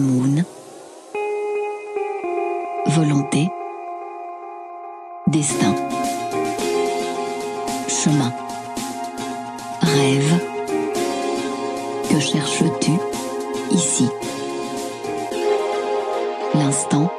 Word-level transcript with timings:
Moon. 0.00 0.44
Volonté. 2.86 3.48
Destin. 5.26 5.74
Chemin. 7.88 8.32
Rêve. 9.80 10.40
Que 12.10 12.20
cherches-tu 12.20 12.92
ici? 13.70 14.08
L'instant 16.54 17.10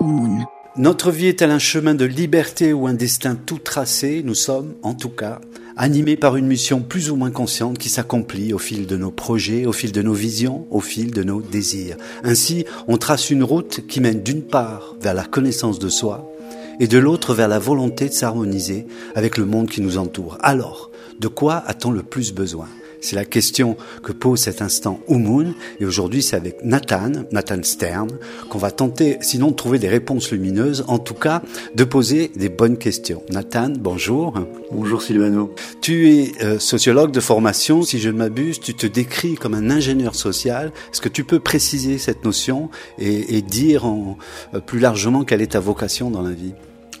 Moon? 0.00 0.44
Notre 0.76 1.10
vie 1.10 1.28
est-elle 1.28 1.50
un 1.50 1.58
chemin 1.58 1.94
de 1.94 2.04
liberté 2.04 2.72
ou 2.72 2.86
un 2.86 2.94
destin 2.94 3.34
tout 3.34 3.58
tracé? 3.58 4.22
Nous 4.24 4.34
sommes, 4.34 4.74
en 4.82 4.94
tout 4.94 5.10
cas, 5.10 5.40
animés 5.76 6.16
par 6.16 6.36
une 6.36 6.46
mission 6.46 6.80
plus 6.80 7.10
ou 7.10 7.16
moins 7.16 7.30
consciente 7.30 7.78
qui 7.78 7.88
s'accomplit 7.88 8.52
au 8.52 8.58
fil 8.58 8.86
de 8.86 8.96
nos 8.96 9.10
projets, 9.10 9.66
au 9.66 9.72
fil 9.72 9.92
de 9.92 10.02
nos 10.02 10.14
visions, 10.14 10.66
au 10.70 10.80
fil 10.80 11.10
de 11.10 11.22
nos 11.22 11.42
désirs. 11.42 11.96
Ainsi, 12.24 12.64
on 12.88 12.96
trace 12.96 13.30
une 13.30 13.44
route 13.44 13.86
qui 13.86 14.00
mène 14.00 14.22
d'une 14.22 14.42
part 14.42 14.96
vers 15.00 15.14
la 15.14 15.24
connaissance 15.24 15.78
de 15.78 15.88
soi 15.88 16.32
et 16.80 16.88
de 16.88 16.98
l'autre 16.98 17.34
vers 17.34 17.48
la 17.48 17.58
volonté 17.58 18.08
de 18.08 18.14
s'harmoniser 18.14 18.86
avec 19.14 19.36
le 19.36 19.44
monde 19.44 19.68
qui 19.68 19.80
nous 19.80 19.98
entoure. 19.98 20.38
Alors, 20.40 20.90
de 21.20 21.28
quoi 21.28 21.62
a-t-on 21.66 21.90
le 21.90 22.02
plus 22.02 22.32
besoin? 22.32 22.68
C'est 23.00 23.16
la 23.16 23.24
question 23.24 23.76
que 24.02 24.12
pose 24.12 24.40
cet 24.40 24.62
instant 24.62 25.00
Oumoun. 25.08 25.54
Et 25.80 25.86
aujourd'hui, 25.86 26.22
c'est 26.22 26.36
avec 26.36 26.64
Nathan, 26.64 27.12
Nathan 27.32 27.62
Stern, 27.62 28.10
qu'on 28.48 28.58
va 28.58 28.70
tenter, 28.70 29.18
sinon 29.20 29.50
de 29.50 29.54
trouver 29.56 29.78
des 29.78 29.88
réponses 29.88 30.30
lumineuses, 30.30 30.84
en 30.88 30.98
tout 30.98 31.14
cas, 31.14 31.42
de 31.74 31.84
poser 31.84 32.30
des 32.36 32.48
bonnes 32.48 32.78
questions. 32.78 33.22
Nathan, 33.30 33.70
bonjour. 33.78 34.34
Bonjour 34.72 35.02
Silvano. 35.02 35.54
Tu 35.80 36.10
es 36.10 36.32
euh, 36.42 36.58
sociologue 36.58 37.12
de 37.12 37.20
formation. 37.20 37.82
Si 37.82 37.98
je 37.98 38.08
ne 38.08 38.16
m'abuse, 38.16 38.60
tu 38.60 38.74
te 38.74 38.86
décris 38.86 39.34
comme 39.34 39.54
un 39.54 39.70
ingénieur 39.70 40.14
social. 40.14 40.72
Est-ce 40.92 41.00
que 41.00 41.08
tu 41.08 41.24
peux 41.24 41.40
préciser 41.40 41.98
cette 41.98 42.24
notion 42.24 42.70
et, 42.98 43.42
dire 43.42 43.86
en, 43.86 44.18
euh, 44.54 44.60
plus 44.60 44.78
largement 44.78 45.24
quelle 45.24 45.42
est 45.42 45.52
ta 45.52 45.60
vocation 45.60 46.10
dans 46.10 46.22
la 46.22 46.32
vie? 46.32 46.54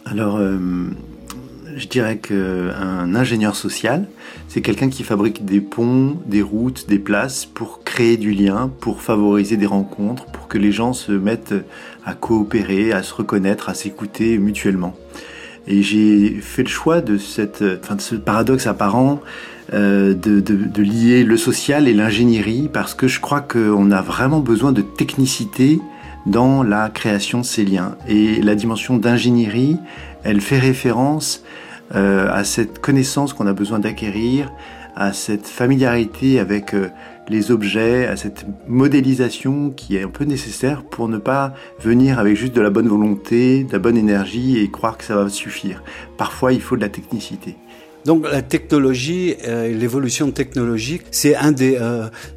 Alors, 0.04 0.36
euh, 0.36 0.58
je 1.76 1.88
dirais 1.88 2.16
qu'un 2.16 3.14
ingénieur 3.14 3.54
social, 3.54 4.08
c'est 4.48 4.62
quelqu'un 4.62 4.88
qui 4.88 5.02
fabrique 5.02 5.44
des 5.44 5.60
ponts, 5.60 6.16
des 6.24 6.40
routes, 6.40 6.88
des 6.88 6.98
places 6.98 7.44
pour 7.44 7.84
créer 7.84 8.16
du 8.16 8.32
lien, 8.32 8.70
pour 8.80 9.02
favoriser 9.02 9.58
des 9.58 9.66
rencontres, 9.66 10.24
pour 10.26 10.48
que 10.48 10.56
les 10.56 10.72
gens 10.72 10.94
se 10.94 11.12
mettent 11.12 11.54
à 12.06 12.14
coopérer, 12.14 12.92
à 12.92 13.02
se 13.02 13.12
reconnaître, 13.14 13.68
à 13.68 13.74
s'écouter 13.74 14.38
mutuellement. 14.38 14.96
Et 15.68 15.82
j'ai 15.82 16.38
fait 16.40 16.62
le 16.62 16.68
choix 16.68 17.02
de, 17.02 17.18
cette, 17.18 17.62
enfin 17.82 17.96
de 17.96 18.00
ce 18.00 18.14
paradoxe 18.14 18.66
apparent 18.66 19.20
euh, 19.74 20.14
de, 20.14 20.40
de, 20.40 20.54
de, 20.54 20.82
lier 20.82 21.24
le 21.24 21.36
social 21.36 21.88
et 21.88 21.92
l'ingénierie 21.92 22.70
parce 22.72 22.94
que 22.94 23.08
je 23.08 23.20
crois 23.20 23.40
qu'on 23.40 23.90
a 23.90 24.00
vraiment 24.00 24.40
besoin 24.40 24.72
de 24.72 24.80
technicité 24.80 25.80
dans 26.24 26.62
la 26.62 26.88
création 26.88 27.40
de 27.40 27.44
ces 27.44 27.64
liens. 27.64 27.96
Et 28.08 28.40
la 28.40 28.54
dimension 28.54 28.96
d'ingénierie, 28.96 29.76
elle 30.22 30.40
fait 30.40 30.58
référence 30.58 31.42
euh, 31.94 32.28
à 32.30 32.44
cette 32.44 32.80
connaissance 32.80 33.32
qu'on 33.32 33.46
a 33.46 33.52
besoin 33.52 33.78
d'acquérir, 33.78 34.52
à 34.96 35.12
cette 35.12 35.46
familiarité 35.46 36.40
avec 36.40 36.74
euh, 36.74 36.88
les 37.28 37.50
objets, 37.50 38.06
à 38.06 38.16
cette 38.16 38.46
modélisation 38.66 39.70
qui 39.70 39.96
est 39.96 40.02
un 40.02 40.08
peu 40.08 40.24
nécessaire 40.24 40.82
pour 40.82 41.08
ne 41.08 41.18
pas 41.18 41.54
venir 41.80 42.18
avec 42.18 42.36
juste 42.36 42.54
de 42.54 42.60
la 42.60 42.70
bonne 42.70 42.88
volonté, 42.88 43.64
de 43.64 43.72
la 43.72 43.78
bonne 43.78 43.96
énergie 43.96 44.58
et 44.58 44.70
croire 44.70 44.96
que 44.96 45.04
ça 45.04 45.16
va 45.16 45.28
suffire. 45.28 45.82
Parfois, 46.16 46.52
il 46.52 46.60
faut 46.60 46.76
de 46.76 46.80
la 46.80 46.88
technicité. 46.88 47.56
Donc 48.04 48.24
la 48.30 48.42
technologie, 48.42 49.34
euh, 49.46 49.68
l'évolution 49.68 50.30
technologique, 50.30 51.02
c'est 51.10 51.34
un 51.34 51.50
des, 51.50 51.76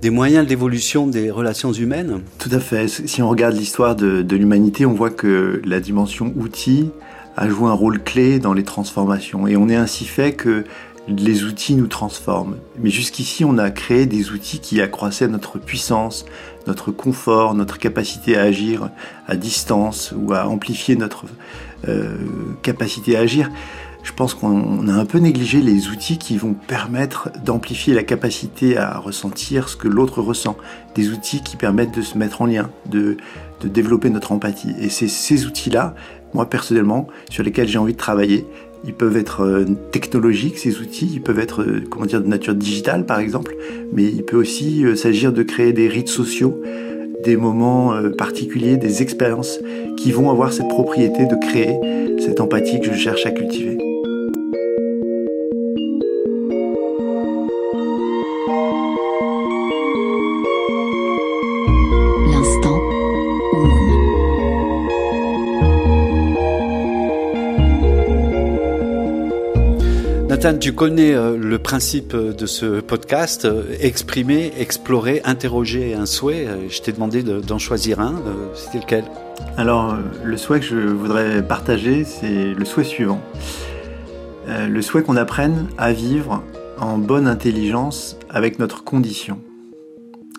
des 0.02 0.10
moyens 0.10 0.48
d'évolution 0.48 1.06
des 1.06 1.30
relations 1.30 1.72
humaines? 1.72 2.22
Tout 2.40 2.50
à 2.52 2.60
fait. 2.60 2.88
Si 2.88 3.22
on 3.22 3.30
regarde 3.30 3.56
l'histoire 3.56 3.96
de, 3.96 4.24
de 4.24 4.36
l'humanité, 4.36 4.86
on 4.88 4.94
voit 4.94 5.12
que 5.12 5.62
la 5.66 5.80
dimension 5.80 6.34
outil 6.36 6.90
a 7.38 7.50
joué 7.50 7.70
un 7.70 7.74
rôle 7.74 8.02
clé 8.02 8.40
dans 8.40 8.54
les 8.54 8.64
transformations. 8.64 9.48
Et 9.48 9.56
on 9.56 9.70
est 9.70 9.76
ainsi 9.76 10.06
fait 10.06 10.34
que 10.34 10.66
les 11.08 11.44
outils 11.44 11.76
nous 11.76 11.88
transforment. 11.88 12.58
Mais 12.78 12.90
jusqu'ici, 12.90 13.44
on 13.46 13.58
a 13.58 13.72
créé 13.72 14.06
des 14.06 14.32
outils 14.32 14.60
qui 14.60 14.82
accroissaient 14.82 15.28
notre 15.28 15.58
puissance, 15.58 16.26
notre 16.68 16.92
confort, 16.92 17.56
notre 17.56 17.80
capacité 17.80 18.38
à 18.38 18.44
agir 18.44 18.90
à 19.28 19.36
distance 19.36 20.14
ou 20.16 20.34
à 20.34 20.48
amplifier 20.48 20.96
notre 20.96 21.26
euh, 21.88 22.18
capacité 22.62 23.18
à 23.18 23.22
agir. 23.22 23.50
Je 24.04 24.14
pense 24.14 24.34
qu'on 24.34 24.88
a 24.88 24.94
un 24.94 25.06
peu 25.06 25.18
négligé 25.18 25.62
les 25.62 25.90
outils 25.90 26.18
qui 26.18 26.38
vont 26.38 26.54
permettre 26.54 27.30
d'amplifier 27.44 27.94
la 27.94 28.04
capacité 28.04 28.78
à 28.78 28.98
ressentir 28.98 29.68
ce 29.68 29.76
que 29.76 29.88
l'autre 29.90 30.22
ressent. 30.22 30.56
Des 30.96 31.10
outils 31.10 31.44
qui 31.44 31.58
permettent 31.58 31.96
de 31.96 32.02
se 32.02 32.18
mettre 32.18 32.42
en 32.42 32.46
lien, 32.46 32.70
de, 32.86 33.18
de 33.62 33.68
développer 33.68 34.10
notre 34.10 34.32
empathie. 34.32 34.74
Et 34.80 34.90
c'est 34.90 35.10
ces 35.10 35.46
outils-là 35.46 35.96
moi 36.34 36.46
personnellement, 36.46 37.08
sur 37.30 37.44
lesquels 37.44 37.68
j'ai 37.68 37.78
envie 37.78 37.94
de 37.94 37.98
travailler. 37.98 38.46
Ils 38.86 38.94
peuvent 38.94 39.18
être 39.18 39.42
euh, 39.42 39.66
technologiques, 39.92 40.58
ces 40.58 40.80
outils, 40.80 41.10
ils 41.14 41.22
peuvent 41.22 41.40
être 41.40 41.64
euh, 41.64 41.84
comment 41.90 42.06
dire, 42.06 42.22
de 42.22 42.28
nature 42.28 42.56
digitale 42.56 43.06
par 43.06 43.20
exemple, 43.20 43.56
mais 43.92 44.04
il 44.04 44.24
peut 44.24 44.38
aussi 44.38 44.86
euh, 44.86 44.96
s'agir 44.96 45.34
de 45.34 45.44
créer 45.44 45.74
des 45.74 45.88
rites 45.88 46.08
sociaux, 46.08 46.62
des 47.24 47.36
moments 47.36 47.94
particuliers, 48.18 48.78
des 48.78 49.02
expériences 49.02 49.60
qui 49.98 50.14
vont 50.14 50.30
avoir 50.30 50.54
cette 50.54 50.70
propriété 50.70 51.26
de 51.26 51.36
créer 51.36 51.78
cette 52.20 52.40
empathie 52.40 52.80
que 52.80 52.94
je 52.94 52.98
cherche 52.98 53.26
à 53.26 53.32
cultiver. 53.32 53.89
Nathan, 70.42 70.58
tu 70.58 70.72
connais 70.72 71.14
euh, 71.14 71.36
le 71.36 71.60
principe 71.60 72.16
de 72.16 72.46
ce 72.46 72.80
podcast, 72.80 73.44
euh, 73.44 73.76
exprimer, 73.82 74.54
explorer, 74.58 75.22
interroger 75.26 75.96
un 75.96 76.06
souhait. 76.06 76.48
Euh, 76.48 76.70
je 76.70 76.80
t'ai 76.80 76.94
demandé 76.94 77.24
d'en 77.24 77.58
choisir 77.58 78.00
un, 78.00 78.22
c'était 78.56 78.78
lequel? 78.78 79.04
Alors, 79.58 79.98
le 80.24 80.38
souhait 80.38 80.62
que 80.62 80.66
je 80.66 80.78
voudrais 80.78 81.46
partager, 81.46 82.06
c'est 82.06 82.54
le 82.54 82.64
souhait 82.64 82.86
suivant. 82.86 83.20
Le 84.48 84.82
souhait 84.82 85.04
qu'on 85.04 85.18
apprenne 85.18 85.68
à 85.78 85.92
vivre 85.92 86.42
en 86.80 86.98
bonne 86.98 87.28
intelligence 87.28 88.18
avec 88.30 88.60
notre 88.60 88.86
condition. 88.86 89.42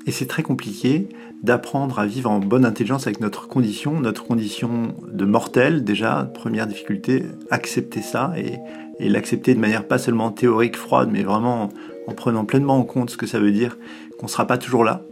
Et 0.06 0.12
c'est 0.12 0.26
très 0.26 0.42
compliqué 0.42 1.10
d'apprendre 1.42 1.98
à 1.98 2.06
vivre 2.06 2.30
en 2.30 2.38
bonne 2.38 2.64
intelligence 2.64 3.06
avec 3.06 3.20
notre 3.20 3.48
condition, 3.48 4.00
notre 4.00 4.24
condition 4.24 4.94
de 5.12 5.24
mortel 5.26 5.84
déjà, 5.84 6.30
première 6.32 6.66
difficulté, 6.66 7.26
accepter 7.50 8.00
ça 8.00 8.32
et 8.38 8.58
et 9.00 9.08
l'accepter 9.08 9.54
de 9.54 9.60
manière 9.60 9.88
pas 9.88 9.96
seulement 9.98 10.30
théorique, 10.30 10.76
froide, 10.76 11.08
mais 11.10 11.22
vraiment 11.22 11.70
en 12.06 12.12
prenant 12.12 12.44
pleinement 12.44 12.78
en 12.78 12.84
compte 12.84 13.08
ce 13.10 13.16
que 13.16 13.26
ça 13.26 13.40
veut 13.40 13.52
dire 13.52 13.78
qu'on 14.18 14.26
ne 14.26 14.30
sera 14.30 14.46
pas 14.46 14.58
toujours 14.58 14.84
là. 14.84 15.02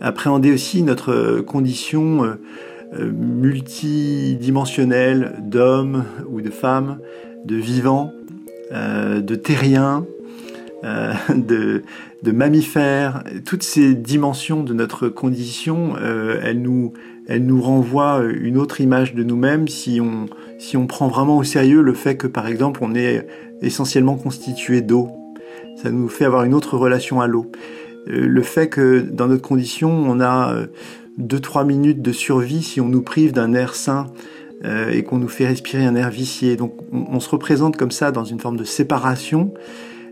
Appréhender 0.00 0.52
aussi 0.52 0.82
notre 0.82 1.40
condition 1.40 2.24
euh, 2.24 2.34
euh, 2.94 3.10
multidimensionnelle 3.12 5.34
d'homme 5.40 6.04
ou 6.28 6.40
de 6.40 6.50
femme, 6.50 7.00
de 7.44 7.56
vivant, 7.56 8.12
euh, 8.72 9.20
de 9.20 9.34
terrien, 9.34 10.06
de, 11.32 11.84
de 12.24 12.32
mammifère. 12.32 13.22
Toutes 13.44 13.62
ces 13.62 13.94
dimensions 13.94 14.64
de 14.64 14.74
notre 14.74 15.08
condition, 15.08 15.94
elles 15.96 16.60
nous 16.60 16.92
elle 17.28 17.44
nous 17.44 17.60
renvoie 17.60 18.22
une 18.24 18.58
autre 18.58 18.80
image 18.80 19.14
de 19.14 19.22
nous-mêmes 19.22 19.68
si 19.68 20.00
on, 20.00 20.26
si 20.58 20.76
on 20.76 20.86
prend 20.86 21.08
vraiment 21.08 21.38
au 21.38 21.44
sérieux 21.44 21.82
le 21.82 21.94
fait 21.94 22.16
que 22.16 22.26
par 22.26 22.46
exemple 22.46 22.80
on 22.82 22.94
est 22.94 23.26
essentiellement 23.60 24.16
constitué 24.16 24.80
d'eau. 24.80 25.08
Ça 25.76 25.90
nous 25.90 26.08
fait 26.08 26.24
avoir 26.24 26.44
une 26.44 26.54
autre 26.54 26.76
relation 26.76 27.20
à 27.20 27.26
l'eau. 27.26 27.50
Euh, 28.08 28.26
le 28.26 28.42
fait 28.42 28.68
que 28.68 29.00
dans 29.00 29.28
notre 29.28 29.42
condition 29.42 29.90
on 29.90 30.20
a 30.20 30.66
2-3 31.20 31.66
minutes 31.66 32.02
de 32.02 32.12
survie 32.12 32.62
si 32.62 32.80
on 32.80 32.88
nous 32.88 33.02
prive 33.02 33.32
d'un 33.32 33.54
air 33.54 33.74
sain 33.74 34.08
euh, 34.64 34.90
et 34.90 35.02
qu'on 35.02 35.18
nous 35.18 35.28
fait 35.28 35.46
respirer 35.46 35.84
un 35.84 35.96
air 35.96 36.10
vicié. 36.10 36.56
Donc 36.56 36.74
on, 36.92 37.18
se 37.18 37.28
représente 37.28 37.76
comme 37.76 37.90
ça 37.90 38.12
dans 38.12 38.24
une 38.24 38.38
forme 38.38 38.56
de 38.56 38.64
séparation 38.64 39.52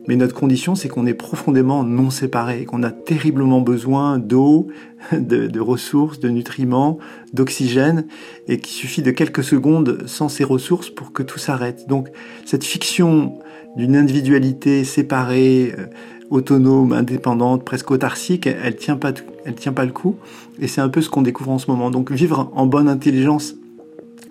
mais 0.09 0.17
notre 0.17 0.35
condition, 0.35 0.75
c'est 0.75 0.89
qu'on 0.89 1.07
est 1.07 1.15
profondément 1.15 1.85
non 1.85 2.11
séparés, 2.11 2.65
qu'on 2.65 2.83
a 2.83 2.91
terriblement 2.91 3.61
besoin 3.61 4.19
d'eau, 4.19 4.69
de, 5.13 5.61
ressources, 5.61 6.21
de 6.21 6.29
nutriments, 6.29 6.99
d'oxygène, 7.33 8.07
et 8.49 8.59
qu'il 8.59 8.73
suffit 8.73 9.03
de 9.03 9.11
quelques 9.11 9.45
secondes 9.45 10.05
sans 10.07 10.29
ces 10.29 10.45
ressources 10.45 10.91
pour 10.91 11.13
que 11.13 11.23
tout 11.23 11.39
s'arrête. 11.39 11.87
Donc 11.89 12.09
cette 12.45 12.65
fiction 12.65 13.39
d'une 13.77 13.97
individualité 13.97 14.85
séparée, 14.85 15.75
euh, 15.79 15.87
autonome, 16.31 16.93
indépendante, 16.93 17.65
presque 17.65 17.91
autarcique, 17.91 18.47
elle 18.47 18.77
tient 18.77 18.97
pas, 18.97 19.13
elle 19.45 19.55
tient 19.55 19.73
pas 19.73 19.85
le 19.85 19.93
coup. 19.93 20.17
Et 20.61 20.67
c'est 20.67 20.81
un 20.81 20.89
peu 20.89 21.03
ce 21.03 21.11
qu'on 21.11 21.23
découvre 21.23 21.51
en 21.51 21.59
ce 21.59 21.71
moment. 21.71 21.91
Donc 21.91 22.11
vivre 22.11 22.51
en 22.55 22.67
bonne 22.67 22.89
intelligence 22.89 23.57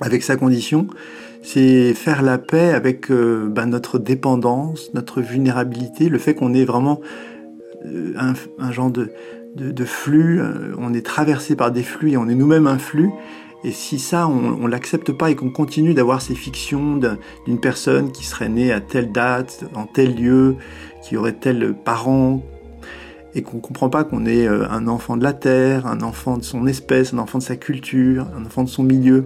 avec 0.02 0.24
sa 0.24 0.38
condition, 0.38 0.88
c'est 1.42 1.94
faire 1.94 2.22
la 2.22 2.38
paix 2.38 2.72
avec 2.74 3.12
euh, 3.12 3.48
ben, 3.50 3.66
notre 3.68 4.00
dépendance, 4.00 4.94
notre 4.94 5.22
vulnérabilité, 5.22 6.10
le 6.10 6.18
fait 6.18 6.34
qu'on 6.36 6.54
est 6.54 6.66
vraiment 6.66 7.00
euh, 7.86 8.14
un, 8.60 8.72
genre 8.72 8.92
de, 8.92 9.12
de, 9.56 9.86
flux, 9.86 10.42
on 10.78 10.94
est 10.94 11.06
traversé 11.06 11.56
par 11.56 11.72
des 11.72 11.84
flux 11.84 12.12
et 12.12 12.18
on 12.18 12.28
est 12.28 12.36
nous-mêmes 12.36 12.68
un 12.68 12.78
flux. 12.78 13.12
Et 13.64 13.72
si 13.72 14.00
ça, 14.00 14.28
on, 14.28 14.58
ne 14.58 14.68
l'accepte 14.68 15.12
pas 15.12 15.32
et 15.32 15.36
qu'on 15.36 15.50
continue 15.50 15.94
d'avoir 15.94 16.22
ces 16.22 16.36
fictions 16.36 16.98
d'une 17.46 17.60
personne 17.60 18.12
qui 18.12 18.26
serait 18.26 18.48
née 18.48 18.72
à 18.72 18.80
telle 18.80 19.12
date, 19.12 19.66
en 19.76 19.86
tel 19.86 20.16
lieu, 20.16 20.56
qui 21.04 21.18
aurait 21.18 21.34
tel 21.34 21.74
parent, 21.74 22.42
et 23.36 23.44
qu'on 23.44 23.60
comprend 23.60 23.90
pas 23.90 24.04
qu'on 24.04 24.26
est 24.26 24.48
euh, 24.48 24.70
un 24.70 24.88
enfant 24.88 25.18
de 25.18 25.24
la 25.24 25.34
terre, 25.34 25.86
un 25.86 26.02
enfant 26.02 26.38
de 26.38 26.44
son 26.44 26.66
espèce, 26.68 27.14
un 27.14 27.20
enfant 27.20 27.38
de 27.38 27.44
sa 27.44 27.58
culture, 27.58 28.28
un 28.38 28.46
enfant 28.46 28.64
de 28.64 28.70
son 28.70 28.84
milieu, 28.84 29.26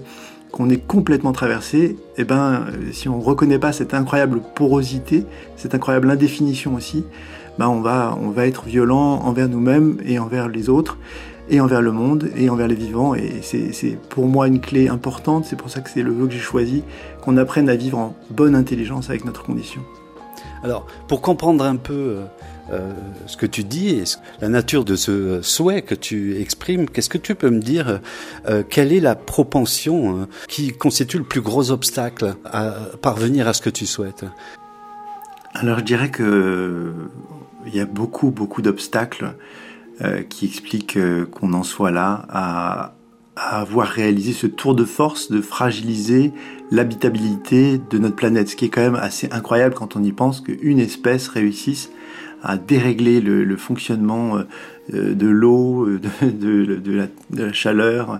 qu'on 0.53 0.69
est 0.69 0.77
complètement 0.77 1.31
traversé, 1.31 1.97
eh 2.15 2.23
ben, 2.23 2.67
euh, 2.67 2.91
si 2.91 3.09
on 3.09 3.19
reconnaît 3.19 3.57
pas 3.57 3.73
cette 3.73 3.95
incroyable 3.95 4.39
porosité, 4.53 5.25
cette 5.57 5.73
incroyable 5.73 6.11
indéfinition 6.11 6.75
aussi, 6.75 7.03
ben 7.57 7.67
on 7.67 7.81
va, 7.81 8.15
on 8.21 8.29
va 8.29 8.45
être 8.45 8.65
violent 8.65 9.19
envers 9.23 9.49
nous-mêmes 9.49 9.97
et 10.05 10.19
envers 10.19 10.49
les 10.49 10.69
autres 10.69 10.99
et 11.49 11.59
envers 11.59 11.81
le 11.81 11.91
monde 11.91 12.29
et 12.37 12.51
envers 12.51 12.67
les 12.67 12.75
vivants. 12.75 13.15
Et 13.15 13.41
c'est 13.41 13.97
pour 14.09 14.27
moi 14.27 14.47
une 14.47 14.61
clé 14.61 14.89
importante, 14.89 15.45
c'est 15.45 15.55
pour 15.55 15.71
ça 15.71 15.81
que 15.81 15.89
c'est 15.89 16.03
le 16.03 16.11
vœu 16.11 16.27
que 16.27 16.33
j'ai 16.33 16.39
choisi, 16.39 16.83
qu'on 17.23 17.35
apprenne 17.37 17.67
à 17.67 17.75
vivre 17.75 17.97
en 17.97 18.15
bonne 18.29 18.53
intelligence 18.53 19.09
avec 19.09 19.25
notre 19.25 19.43
condition. 19.43 19.81
Alors, 20.63 20.85
pour 21.07 21.21
comprendre 21.21 21.65
un 21.65 21.77
peu 21.77 21.93
euh, 21.93 22.25
euh, 22.71 22.91
ce 23.27 23.37
que 23.37 23.45
tu 23.45 23.63
dis 23.63 23.89
et 23.89 24.03
la 24.41 24.49
nature 24.49 24.85
de 24.85 24.95
ce 24.95 25.41
souhait 25.41 25.81
que 25.81 25.95
tu 25.95 26.39
exprimes, 26.39 26.89
qu'est-ce 26.89 27.09
que 27.09 27.17
tu 27.17 27.35
peux 27.35 27.49
me 27.49 27.59
dire 27.59 27.99
euh, 28.47 28.63
Quelle 28.67 28.93
est 28.93 28.99
la 28.99 29.15
propension 29.15 30.27
qui 30.47 30.71
constitue 30.71 31.17
le 31.17 31.23
plus 31.23 31.41
gros 31.41 31.71
obstacle 31.71 32.35
à 32.45 32.73
parvenir 33.01 33.47
à 33.47 33.53
ce 33.53 33.61
que 33.61 33.69
tu 33.69 33.85
souhaites? 33.85 34.25
Alors, 35.53 35.79
je 35.79 35.83
dirais 35.83 36.09
que 36.09 36.93
il 37.65 37.75
y 37.75 37.79
a 37.79 37.85
beaucoup, 37.85 38.31
beaucoup 38.31 38.61
d'obstacles. 38.61 39.35
Euh, 40.01 40.23
qui 40.23 40.47
explique 40.47 40.97
euh, 40.97 41.25
qu'on 41.25 41.53
en 41.53 41.61
soit 41.61 41.91
là 41.91 42.25
à, 42.27 42.95
avoir 43.35 43.87
réalisé 43.87 44.33
ce 44.33 44.47
tour 44.47 44.73
de 44.73 44.85
force 44.85 45.29
de 45.29 45.39
fragiliser 45.39 46.31
l'habitabilité 46.71 47.79
de 47.91 47.97
notre 47.99 48.15
planète, 48.15 48.49
ce 48.49 48.55
qui 48.55 48.65
est 48.65 48.69
quand 48.69 48.81
même 48.81 48.95
assez 48.95 49.29
incroyable 49.31 49.75
quand 49.75 49.95
on 49.95 50.03
y 50.03 50.11
pense 50.11 50.41
qu'une 50.41 50.79
espèce 50.79 51.27
réussisse 51.27 51.91
à 52.43 52.57
dérégler 52.57 53.21
le, 53.21 53.57
fonctionnement 53.57 54.37
euh, 54.93 55.13
de 55.13 55.27
l'eau, 55.27 55.87
de, 56.21 57.07
la, 57.31 57.53
chaleur, 57.53 58.19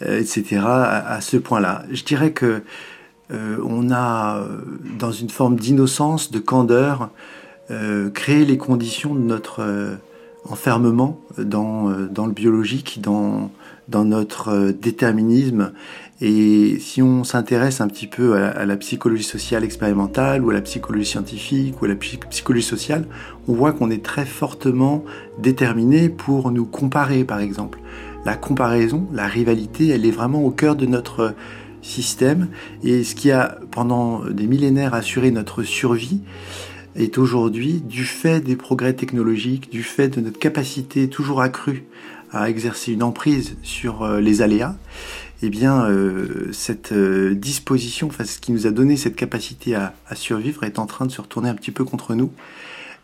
etc. 0.00 0.60
À, 0.64 1.20
ce 1.20 1.36
point-là. 1.36 1.84
Je 1.90 2.04
dirais 2.04 2.32
que 2.32 2.62
on 3.30 3.90
a, 3.92 4.42
dans 4.98 5.12
une 5.12 5.28
forme 5.28 5.56
d'innocence, 5.56 6.30
de 6.30 6.38
candeur, 6.38 7.10
créé 8.14 8.46
les 8.46 8.56
conditions 8.56 9.14
de 9.14 9.20
notre 9.20 9.98
enfermement 10.50 11.20
dans, 11.38 11.90
euh, 11.90 12.08
dans 12.08 12.26
le 12.26 12.32
biologique, 12.32 13.00
dans, 13.00 13.50
dans 13.88 14.04
notre 14.04 14.48
euh, 14.48 14.72
déterminisme. 14.72 15.72
Et 16.20 16.78
si 16.80 17.00
on 17.00 17.22
s'intéresse 17.22 17.80
un 17.80 17.86
petit 17.86 18.08
peu 18.08 18.34
à 18.34 18.66
la, 18.66 18.76
psychologie 18.76 19.22
sociale 19.22 19.62
expérimentale 19.62 20.44
ou 20.44 20.50
à 20.50 20.52
la 20.52 20.60
psychologie 20.60 21.06
scientifique 21.06 21.80
ou 21.80 21.84
à 21.84 21.88
la 21.88 21.94
psychologie 21.94 22.66
sociale, 22.66 23.06
on 23.46 23.52
voit 23.52 23.72
qu'on 23.72 23.88
est 23.88 24.04
très 24.04 24.26
fortement 24.26 25.04
déterminé 25.38 26.08
pour 26.08 26.50
nous 26.50 26.64
comparer, 26.64 27.22
par 27.22 27.38
exemple. 27.38 27.78
La 28.24 28.34
comparaison, 28.34 29.06
la 29.12 29.28
rivalité, 29.28 29.90
elle 29.90 30.04
est 30.04 30.10
vraiment 30.10 30.42
au 30.42 30.50
cœur 30.50 30.74
de 30.74 30.86
notre 30.86 31.34
système. 31.82 32.48
Et 32.82 33.04
ce 33.04 33.14
qui 33.14 33.30
a, 33.30 33.58
pendant 33.70 34.24
des 34.24 34.48
millénaires, 34.48 34.94
assuré 34.94 35.30
notre 35.30 35.62
survie, 35.62 36.20
est 36.98 37.16
aujourd'hui, 37.16 37.80
du 37.80 38.04
fait 38.04 38.40
des 38.40 38.56
progrès 38.56 38.92
technologiques, 38.92 39.70
du 39.70 39.82
fait 39.82 40.08
de 40.08 40.20
notre 40.20 40.38
capacité 40.38 41.08
toujours 41.08 41.40
accrue 41.40 41.84
à 42.32 42.50
exercer 42.50 42.92
une 42.92 43.02
emprise 43.02 43.56
sur 43.62 44.02
euh, 44.02 44.20
les 44.20 44.42
aléas, 44.42 44.76
eh 45.40 45.48
bien, 45.48 45.84
euh, 45.86 46.50
cette 46.52 46.92
euh, 46.92 47.34
disposition, 47.34 48.10
ce 48.10 48.38
qui 48.38 48.50
nous 48.52 48.66
a 48.66 48.70
donné 48.70 48.96
cette 48.96 49.14
capacité 49.14 49.76
à, 49.76 49.94
survivre, 50.14 50.64
est 50.64 50.78
en 50.80 50.86
train 50.86 51.06
de 51.06 51.12
se 51.12 51.20
retourner 51.20 51.48
un 51.48 51.54
petit 51.54 51.70
peu 51.70 51.84
contre 51.84 52.14
nous. 52.14 52.32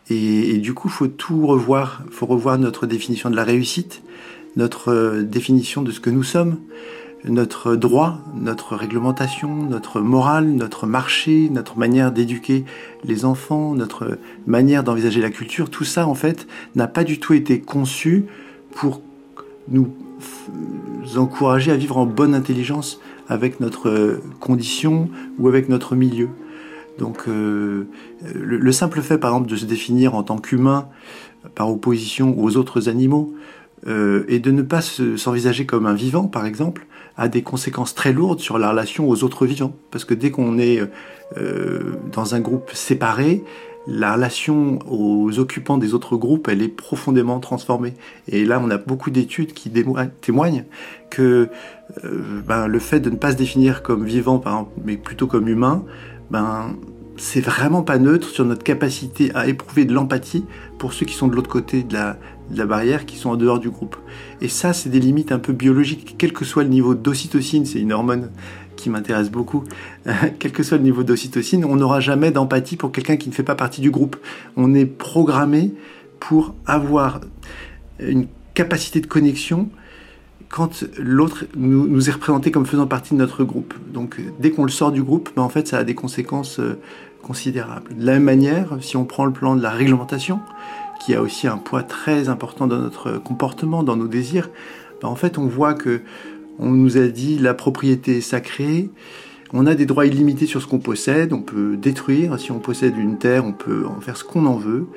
Et, 0.09 0.51
et 0.51 0.57
du 0.57 0.73
coup, 0.73 0.89
faut 0.89 1.07
tout 1.07 1.47
revoir. 1.47 2.03
Faut 2.11 2.25
revoir 2.25 2.59
notre 2.59 2.85
définition 2.85 3.29
de 3.29 3.35
la 3.35 3.45
réussite, 3.45 4.03
notre 4.57 5.21
définition 5.21 5.81
de 5.81 5.91
ce 5.91 6.01
que 6.01 6.09
nous 6.09 6.23
sommes, 6.23 6.57
notre 7.27 7.75
droit, 7.75 8.19
notre 8.35 8.75
réglementation, 8.75 9.55
notre 9.55 10.01
morale, 10.01 10.47
notre 10.47 10.85
marché, 10.85 11.49
notre 11.51 11.77
manière 11.77 12.11
d'éduquer 12.11 12.65
les 13.03 13.25
enfants, 13.25 13.73
notre 13.73 14.17
manière 14.47 14.83
d'envisager 14.83 15.21
la 15.21 15.31
culture, 15.31 15.69
tout 15.69 15.83
ça 15.83 16.07
en 16.07 16.15
fait 16.15 16.47
n'a 16.75 16.87
pas 16.87 17.03
du 17.03 17.19
tout 17.19 17.33
été 17.33 17.59
conçu 17.59 18.25
pour 18.71 19.01
nous 19.67 19.89
encourager 21.15 21.71
à 21.71 21.77
vivre 21.77 21.97
en 21.97 22.05
bonne 22.05 22.35
intelligence 22.35 22.99
avec 23.27 23.59
notre 23.59 24.19
condition 24.39 25.09
ou 25.39 25.47
avec 25.47 25.69
notre 25.69 25.95
milieu. 25.95 26.29
Donc 26.99 27.23
euh, 27.27 27.87
le, 28.33 28.71
simple 28.71 29.01
fait 29.01 29.17
par 29.17 29.31
exemple 29.31 29.49
de 29.49 29.55
se 29.55 29.65
définir 29.65 30.15
en 30.15 30.23
tant 30.23 30.37
qu'humain 30.37 30.87
par 31.55 31.69
opposition 31.69 32.39
aux 32.41 32.55
autres 32.57 32.87
animaux 32.87 33.33
euh, 33.87 34.23
et 34.27 34.39
de 34.39 34.51
ne 34.51 34.61
pas 34.61 34.81
s'envisager 34.81 35.65
comme 35.65 35.85
un 35.85 35.93
vivant 35.93 36.27
par 36.27 36.45
exemple, 36.45 36.87
a 37.17 37.27
des 37.27 37.41
conséquences 37.41 37.95
très 37.95 38.13
lourdes 38.13 38.39
sur 38.39 38.57
la 38.57 38.69
relation 38.69 39.09
aux 39.09 39.23
autres 39.23 39.45
vivants. 39.45 39.73
Parce 39.91 40.05
que 40.05 40.13
dès 40.13 40.31
qu'on 40.31 40.57
est 40.57 40.81
euh, 41.37 41.95
dans 42.11 42.35
un 42.35 42.39
groupe 42.39 42.71
séparé, 42.73 43.43
la 43.87 44.13
relation 44.13 44.79
aux 44.89 45.37
occupants 45.39 45.77
des 45.77 45.93
autres 45.93 46.17
groupes, 46.17 46.47
elle 46.47 46.61
est 46.61 46.69
profondément 46.69 47.39
transformée. 47.39 47.93
Et 48.27 48.45
là, 48.45 48.59
on 48.63 48.69
a 48.71 48.77
beaucoup 48.77 49.11
d'études 49.11 49.53
qui 49.53 49.71
témoignent 50.21 50.65
que 51.09 51.49
euh, 52.03 52.41
ben, 52.45 52.67
le 52.67 52.79
fait 52.79 52.99
de 52.99 53.09
ne 53.09 53.15
pas 53.15 53.31
se 53.31 53.37
définir 53.37 53.83
comme 53.83 54.05
vivant, 54.05 54.39
par 54.39 54.65
mais 54.83 54.97
plutôt 54.97 55.27
comme 55.27 55.47
humain, 55.47 55.83
ben, 56.31 56.75
c'est 57.17 57.41
vraiment 57.41 57.83
pas 57.83 57.97
neutre 57.97 58.27
sur 58.27 58.43
notre 58.45 58.63
capacité 58.63 59.31
à 59.35 59.47
éprouver 59.47 59.85
de 59.85 59.93
l'empathie 59.93 60.45
pour 60.79 60.93
ceux 60.93 61.05
qui 61.05 61.13
sont 61.13 61.27
de 61.27 61.35
l'autre 61.35 61.49
côté 61.49 61.83
de 61.83 61.93
la, 61.93 62.17
de 62.49 62.57
la 62.57 62.65
barrière, 62.65 63.05
qui 63.05 63.17
sont 63.17 63.29
en 63.31 63.35
dehors 63.35 63.59
du 63.59 63.69
groupe. 63.69 63.95
Et 64.41 64.47
ça, 64.47 64.73
c'est 64.73 64.89
des 64.89 64.99
limites 64.99 65.31
un 65.31 65.39
peu 65.39 65.53
biologiques, 65.53 66.15
quel 66.17 66.33
que 66.33 66.45
soit 66.45 66.63
le 66.63 66.69
niveau 66.69 66.95
d'ocytocine, 66.95 67.65
c'est 67.65 67.79
une 67.79 67.93
hormone 67.93 68.29
qui 68.75 68.89
m'intéresse 68.89 69.31
beaucoup, 69.31 69.63
quel 70.39 70.51
que 70.51 70.63
soit 70.63 70.77
le 70.77 70.83
niveau 70.83 71.03
d'ocytocine, 71.03 71.65
on 71.65 71.75
n'aura 71.75 71.99
jamais 71.99 72.31
d'empathie 72.31 72.75
pour 72.75 72.91
quelqu'un 72.91 73.17
qui 73.17 73.29
ne 73.29 73.33
fait 73.33 73.43
pas 73.43 73.55
partie 73.55 73.81
du 73.81 73.91
groupe. 73.91 74.17
On 74.57 74.73
est 74.73 74.85
programmé 74.85 75.73
pour 76.19 76.53
avoir 76.65 77.21
une 77.99 78.27
capacité 78.53 79.01
de 79.01 79.07
connexion 79.07 79.69
quand 80.49 80.85
l'autre 80.97 81.45
nous, 81.55 82.09
est 82.09 82.11
représenté 82.13 82.51
comme 82.51 82.65
faisant 82.65 82.87
partie 82.87 83.13
de 83.13 83.19
notre 83.19 83.43
groupe. 83.43 83.73
Donc 83.93 84.21
dès 84.39 84.51
qu'on 84.51 84.63
le 84.63 84.69
sort 84.69 84.91
du 84.91 85.03
groupe, 85.03 85.29
ben, 85.35 85.41
en 85.41 85.49
fait 85.49 85.67
ça 85.67 85.79
a 85.79 85.83
des 85.83 85.95
conséquences 85.95 86.59
euh, 86.59 86.79
considérables. 87.21 87.95
De 87.95 88.05
la 88.05 88.13
même 88.13 88.23
manière, 88.23 88.77
si 88.79 88.95
on 88.95 89.05
prend 89.05 89.25
le 89.25 89.33
plan 89.33 89.55
de 89.55 89.61
la 89.61 89.71
réglementation, 89.71 90.39
qui 90.99 91.13
a 91.13 91.21
aussi 91.21 91.47
un 91.47 91.57
poids 91.57 91.83
très 91.83 92.29
important 92.29 92.67
dans 92.67 92.79
notre 92.79 93.13
comportement, 93.13 93.83
dans 93.83 93.95
nos 93.95 94.07
désirs, 94.07 94.49
ben, 95.01 95.07
en 95.07 95.15
fait 95.15 95.37
on 95.37 95.47
voit 95.47 95.73
que 95.73 96.01
on 96.57 96.69
nous 96.69 96.97
a 96.97 97.07
dit 97.07 97.37
la 97.37 97.53
propriété 97.53 98.17
est 98.17 98.21
sacrée, 98.21 98.89
on 99.53 99.67
a 99.67 99.75
des 99.75 99.85
droits 99.85 100.05
illimités 100.05 100.47
sur 100.47 100.61
ce 100.61 100.67
qu'on 100.67 100.79
possède, 100.79 101.31
on 101.31 101.41
peut 101.41 101.77
détruire, 101.77 102.39
si 102.39 102.51
on 102.51 102.59
possède 102.59 102.97
une 102.97 103.17
terre, 103.17 103.45
on 103.45 103.53
peut 103.53 103.85
en 103.85 104.01
faire 104.01 104.17
ce 104.17 104.23
qu'on 104.23 104.45
en 104.45 104.57
veut. 104.57 104.87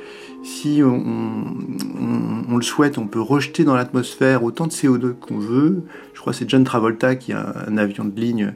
Si 0.42 0.82
on, 0.82 2.56
le 2.56 2.62
souhaite, 2.62 2.96
on 2.96 3.06
peut 3.06 3.20
rejeter 3.20 3.64
dans 3.64 3.74
l'atmosphère 3.74 4.42
autant 4.44 4.66
de 4.66 4.72
CO2 4.72 5.12
qu'on 5.12 5.38
veut. 5.38 5.84
Je 6.14 6.20
crois 6.20 6.32
que 6.32 6.38
c'est 6.38 6.48
John 6.48 6.64
Travolta 6.64 7.16
qui 7.16 7.32
a 7.32 7.54
un 7.66 7.76
avion 7.76 8.04
de 8.04 8.18
ligne, 8.18 8.54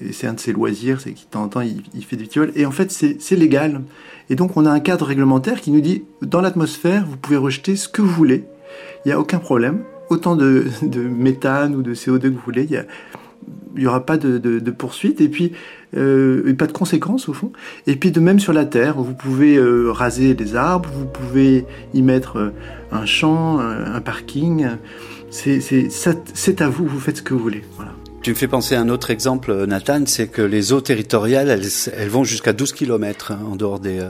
et 0.00 0.12
c'est 0.12 0.26
un 0.26 0.34
de 0.34 0.40
ses 0.40 0.52
loisirs, 0.52 1.00
c'est 1.00 1.12
qu'il 1.12 1.28
temps 1.28 1.42
en 1.42 1.48
temps 1.48 1.60
il, 1.60 2.04
fait 2.04 2.16
petits 2.16 2.38
vols. 2.38 2.52
Et 2.56 2.64
en 2.64 2.70
fait, 2.70 2.90
c'est 2.90 3.36
légal. 3.36 3.82
Et 4.30 4.36
donc 4.36 4.56
on 4.56 4.64
a 4.64 4.70
un 4.70 4.80
cadre 4.80 5.06
réglementaire 5.06 5.60
qui 5.60 5.70
nous 5.70 5.80
dit, 5.80 6.04
dans 6.22 6.40
l'atmosphère, 6.40 7.04
vous 7.06 7.16
pouvez 7.16 7.36
rejeter 7.36 7.76
ce 7.76 7.88
que 7.88 8.00
vous 8.00 8.08
voulez. 8.08 8.44
Il 9.04 9.08
n'y 9.08 9.12
a 9.12 9.20
aucun 9.20 9.38
problème. 9.38 9.82
Autant 10.08 10.36
de, 10.36 10.66
méthane 10.96 11.74
ou 11.74 11.82
de 11.82 11.94
CO2 11.94 12.20
que 12.20 12.28
vous 12.28 12.42
voulez. 12.44 12.68
Il 13.74 13.80
n'y 13.80 13.86
aura 13.86 14.04
pas 14.04 14.18
de, 14.18 14.38
de, 14.38 14.70
poursuite. 14.70 15.20
Et 15.20 15.28
puis, 15.28 15.52
euh, 15.96 16.54
pas 16.54 16.66
de 16.66 16.72
conséquences 16.72 17.28
au 17.28 17.32
fond. 17.32 17.52
Et 17.86 17.96
puis 17.96 18.10
de 18.10 18.20
même 18.20 18.38
sur 18.38 18.52
la 18.52 18.64
terre, 18.64 18.98
vous 18.98 19.14
pouvez 19.14 19.56
euh, 19.56 19.90
raser 19.90 20.34
des 20.34 20.54
arbres, 20.54 20.90
vous 20.92 21.06
pouvez 21.06 21.64
y 21.94 22.02
mettre 22.02 22.36
euh, 22.36 22.50
un 22.90 23.06
champ, 23.06 23.58
un, 23.58 24.00
parking. 24.00 24.66
C'est 25.30 26.60
à 26.60 26.68
vous, 26.68 26.86
vous 26.86 27.00
faites 27.00 27.18
ce 27.18 27.22
que 27.22 27.32
vous 27.32 27.40
voulez. 27.40 27.62
Voilà. 27.76 27.92
Tu 28.22 28.30
me 28.30 28.36
fais 28.36 28.46
penser 28.46 28.76
à 28.76 28.80
un 28.80 28.88
autre 28.88 29.10
exemple, 29.10 29.66
Nathan, 29.66 30.04
c'est 30.06 30.28
que 30.28 30.42
les 30.42 30.72
eaux 30.72 30.80
territoriales, 30.80 31.50
elles, 31.50 32.08
vont 32.08 32.22
jusqu'à 32.22 32.52
12 32.52 32.72
km. 32.72 33.32
Hein, 33.32 33.40
en 33.50 33.56
dehors 33.56 33.80
des, 33.80 34.00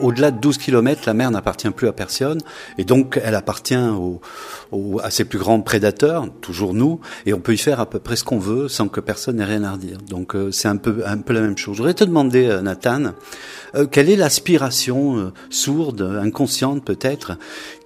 au-delà 0.00 0.30
de 0.30 0.40
12 0.40 0.56
km, 0.56 1.02
la 1.04 1.12
mer 1.12 1.30
n'appartient 1.30 1.68
plus 1.68 1.86
à 1.86 1.92
personne, 1.92 2.40
et 2.78 2.84
donc 2.84 3.20
elle 3.22 3.34
appartient 3.34 3.76
aux, 3.76 4.20
à 5.02 5.10
ses 5.10 5.26
plus 5.26 5.38
grands 5.38 5.60
prédateurs, 5.60 6.26
toujours 6.40 6.72
nous, 6.72 7.00
et 7.26 7.34
on 7.34 7.40
peut 7.40 7.52
y 7.52 7.58
faire 7.58 7.80
à 7.80 7.86
peu 7.86 7.98
près 7.98 8.16
ce 8.16 8.24
qu'on 8.24 8.38
veut 8.38 8.68
sans 8.68 8.88
que 8.88 9.00
personne 9.00 9.36
n'ait 9.36 9.44
rien 9.44 9.62
à 9.64 9.72
redire. 9.72 9.98
Donc 10.08 10.34
euh, 10.34 10.50
c'est 10.50 10.68
un 10.68 10.76
peu, 10.78 11.02
un 11.04 11.18
peu 11.18 11.34
la 11.34 11.42
même 11.42 11.58
chose. 11.58 11.76
Je 11.76 11.82
voudrais 11.82 11.92
te 11.92 12.04
demander, 12.04 12.46
euh, 12.46 12.62
Nathan, 12.62 13.12
euh, 13.74 13.84
quelle 13.84 14.08
est 14.08 14.16
l'aspiration 14.16 15.32
sourde, 15.50 16.00
inconsciente 16.22 16.82
peut-être, 16.82 17.32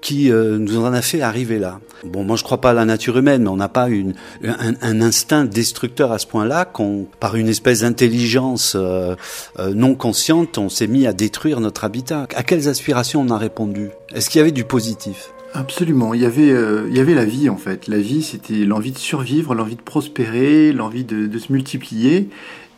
qui 0.05 0.31
euh, 0.31 0.59
nous 0.59 0.79
en 0.85 0.93
a 0.93 1.01
fait 1.01 1.23
arriver 1.23 1.59
là. 1.59 1.81
Bon, 2.05 2.25
moi 2.25 2.37
je 2.37 2.45
crois 2.45 2.61
pas 2.61 2.71
à 2.71 2.73
la 2.75 2.85
nature 2.85 3.17
humaine, 3.17 3.45
mais 3.45 3.49
on 3.49 3.57
n'a 3.57 3.71
pas 3.71 3.89
un, 3.89 5.01
instinct 5.01 5.47
destructeur 5.47 6.13
à 6.13 6.19
ce 6.19 6.27
point-là 6.27 6.67
qu'on, 6.67 7.07
par 7.21 7.37
une 7.37 7.49
espèce 7.49 7.81
d'intelligence 7.81 8.75
euh, 8.77 9.17
euh, 9.59 9.73
non 9.73 9.95
consciente, 9.95 10.59
on 10.59 10.69
s'est 10.69 10.89
mis 10.89 11.07
à 11.07 11.15
détruire 11.15 11.59
notre 11.61 11.85
habitat. 11.85 12.29
À 12.37 12.43
quelles 12.43 12.69
aspirations 12.69 13.23
on 13.23 13.31
a 13.31 13.39
répondu? 13.39 13.89
Est-ce 14.15 14.29
qu'il 14.29 14.41
y 14.41 14.43
avait 14.43 14.53
du 14.53 14.65
positif? 14.65 15.33
Absolument. 15.55 16.13
Il 16.13 16.21
y 16.21 16.27
avait, 16.27 16.53
il 16.89 16.95
y 16.95 17.01
avait 17.01 17.15
la 17.15 17.25
vie 17.25 17.49
en 17.49 17.57
fait. 17.57 17.89
La 17.89 17.99
vie, 17.99 18.23
c'était 18.23 18.67
l'envie 18.67 18.93
de 18.93 18.99
survivre, 18.99 19.55
l'envie 19.55 19.77
de 19.77 19.83
prospérer, 19.83 20.73
l'envie 20.73 21.05
de, 21.05 21.39
se 21.39 21.51
multiplier. 21.51 22.29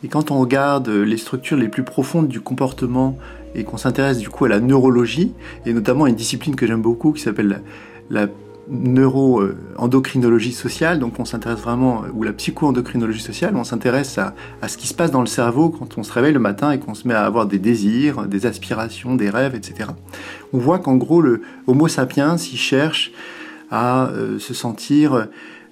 Et 0.03 0.07
quand 0.07 0.31
on 0.31 0.39
regarde 0.39 0.87
les 0.87 1.17
structures 1.17 1.57
les 1.57 1.67
plus 1.67 1.83
profondes 1.83 2.29
du 2.29 2.39
comportement 2.39 3.17
et 3.57 3.63
qu'on 3.63 3.77
s'intéresse 3.77 4.19
du 4.19 4.29
coup 4.29 4.45
à 4.45 4.49
la 4.49 4.59
neurologie, 4.59 5.33
et 5.65 5.73
notamment 5.73 6.05
à 6.05 6.09
une 6.09 6.15
discipline 6.15 6.55
que 6.55 6.65
j'aime 6.65 6.81
beaucoup 6.81 7.11
qui 7.11 7.21
s'appelle 7.21 7.61
la, 8.09 8.27
neuro-endocrinologie 8.69 10.51
sociale, 10.51 10.99
donc 10.99 11.19
on 11.19 11.25
s'intéresse 11.25 11.59
vraiment, 11.59 12.03
ou 12.13 12.23
la 12.23 12.33
psycho-endocrinologie 12.33 13.21
sociale, 13.21 13.55
on 13.55 13.63
s'intéresse 13.63 14.17
à, 14.17 14.35
à, 14.61 14.67
ce 14.67 14.77
qui 14.77 14.87
se 14.87 14.93
passe 14.93 15.09
dans 15.09 15.21
le 15.21 15.27
cerveau 15.27 15.69
quand 15.69 15.97
on 15.97 16.03
se 16.03 16.11
réveille 16.11 16.33
le 16.33 16.39
matin 16.39 16.71
et 16.71 16.79
qu'on 16.79 16.93
se 16.93 17.07
met 17.07 17.13
à 17.13 17.25
avoir 17.25 17.45
des 17.45 17.59
désirs, 17.59 18.27
des 18.27 18.45
aspirations, 18.45 19.15
des 19.15 19.29
rêves, 19.29 19.55
etc. 19.55 19.91
On 20.51 20.57
voit 20.57 20.79
qu'en 20.79 20.95
gros, 20.95 21.21
le 21.21 21.43
Homo 21.65 21.87
sapiens, 21.87 22.35
il 22.35 22.57
cherche 22.57 23.13
à 23.71 24.09
euh, 24.09 24.37
se 24.39 24.53
sentir 24.53 25.27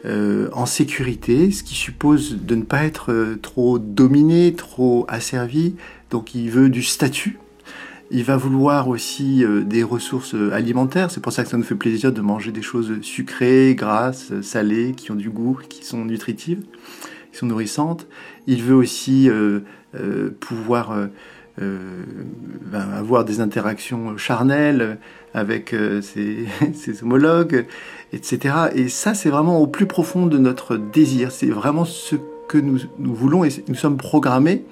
euh, 0.06 0.50
en 0.54 0.66
sécurité, 0.66 1.52
ce 1.52 1.64
qui 1.64 1.74
suppose 1.74 2.38
de 2.40 2.56
ne 2.56 2.64
pas 2.64 2.84
être 2.84 3.12
euh, 3.12 3.40
trop 3.42 3.80
dominé, 3.80 4.54
trop 4.54 5.06
asservi. 5.08 5.76
Donc 6.12 6.36
il 6.36 6.52
veut 6.52 6.70
du 6.70 6.84
statut. 6.84 7.40
Il 8.12 8.24
va 8.24 8.38
vouloir 8.38 8.88
aussi 8.88 9.44
euh, 9.44 9.64
des 9.64 9.84
ressources 9.84 10.36
alimentaires. 10.52 11.12
C'est 11.12 11.22
pour 11.22 11.34
ça 11.34 11.44
que 11.44 11.50
ça 11.50 11.58
nous 11.58 11.64
fait 11.64 11.76
plaisir 11.76 12.12
de 12.12 12.22
manger 12.22 12.52
des 12.52 12.62
choses 12.62 13.02
sucrées, 13.02 13.76
grasses, 13.76 14.40
salées, 14.42 14.94
qui 14.96 15.12
ont 15.12 15.16
du 15.16 15.30
goût, 15.30 15.60
qui 15.70 15.86
sont 15.86 16.06
nutritives, 16.06 16.64
qui 17.32 17.38
sont 17.38 17.48
nourrissantes. 17.48 18.08
Il 18.48 18.62
veut 18.62 18.76
aussi 18.76 19.30
pouvoir 20.40 20.96
ben, 21.58 22.90
avoir 22.94 23.26
des 23.26 23.40
interactions 23.40 24.18
charnelles 24.18 25.00
avec 25.34 25.76
ses, 26.02 26.46
ses 26.74 27.04
homologues 27.04 27.66
etc. 28.16 28.56
Et 28.74 28.90
ça, 28.90 29.14
c'est 29.14 29.30
vraiment 29.30 29.60
au 29.60 29.68
plus 29.68 29.86
profond 29.86 30.26
de 30.26 30.38
notre 30.38 30.78
désir. 30.78 31.32
C'est 31.32 31.48
vraiment 31.48 31.86
ce 31.86 32.16
que 32.48 32.58
nous, 32.58 32.80
voulons 32.98 33.44
et 33.44 33.50
nous 33.68 33.76
sommes 33.76 33.98
programmés 33.98 34.64